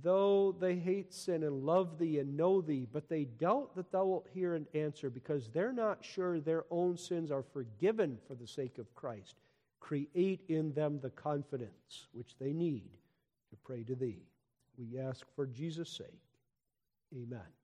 though 0.04 0.56
they 0.60 0.76
hate 0.76 1.14
sin 1.14 1.43
and 1.43 1.66
love 1.66 1.97
thee 1.97 2.20
and 2.20 2.38
know 2.38 2.62
thee, 2.62 2.88
but 2.91 3.10
they 3.10 3.24
doubt 3.24 3.76
that 3.76 3.91
thou 3.91 4.06
wilt 4.06 4.28
hear 4.34 4.54
and 4.54 4.68
answer 4.76 5.10
because 5.10 5.50
they're 5.50 5.74
not 5.74 6.04
sure 6.04 6.39
their 6.39 6.66
own 6.70 6.95
sins 6.95 7.32
are 7.32 7.41
forgiven 7.41 8.20
for 8.28 8.36
the 8.36 8.47
sake 8.47 8.78
of 8.78 8.93
Christ. 8.93 9.36
Create 9.80 10.41
in 10.47 10.74
them 10.74 11.00
the 11.02 11.10
confidence 11.10 12.08
which 12.12 12.38
they 12.38 12.54
need 12.54 12.91
to 13.50 13.56
pray 13.64 13.84
to 13.84 13.95
thee. 13.95 14.28
We 14.80 14.97
ask 14.99 15.25
for 15.36 15.45
Jesus' 15.45 15.89
sake. 15.89 16.21
Amen. 17.13 17.59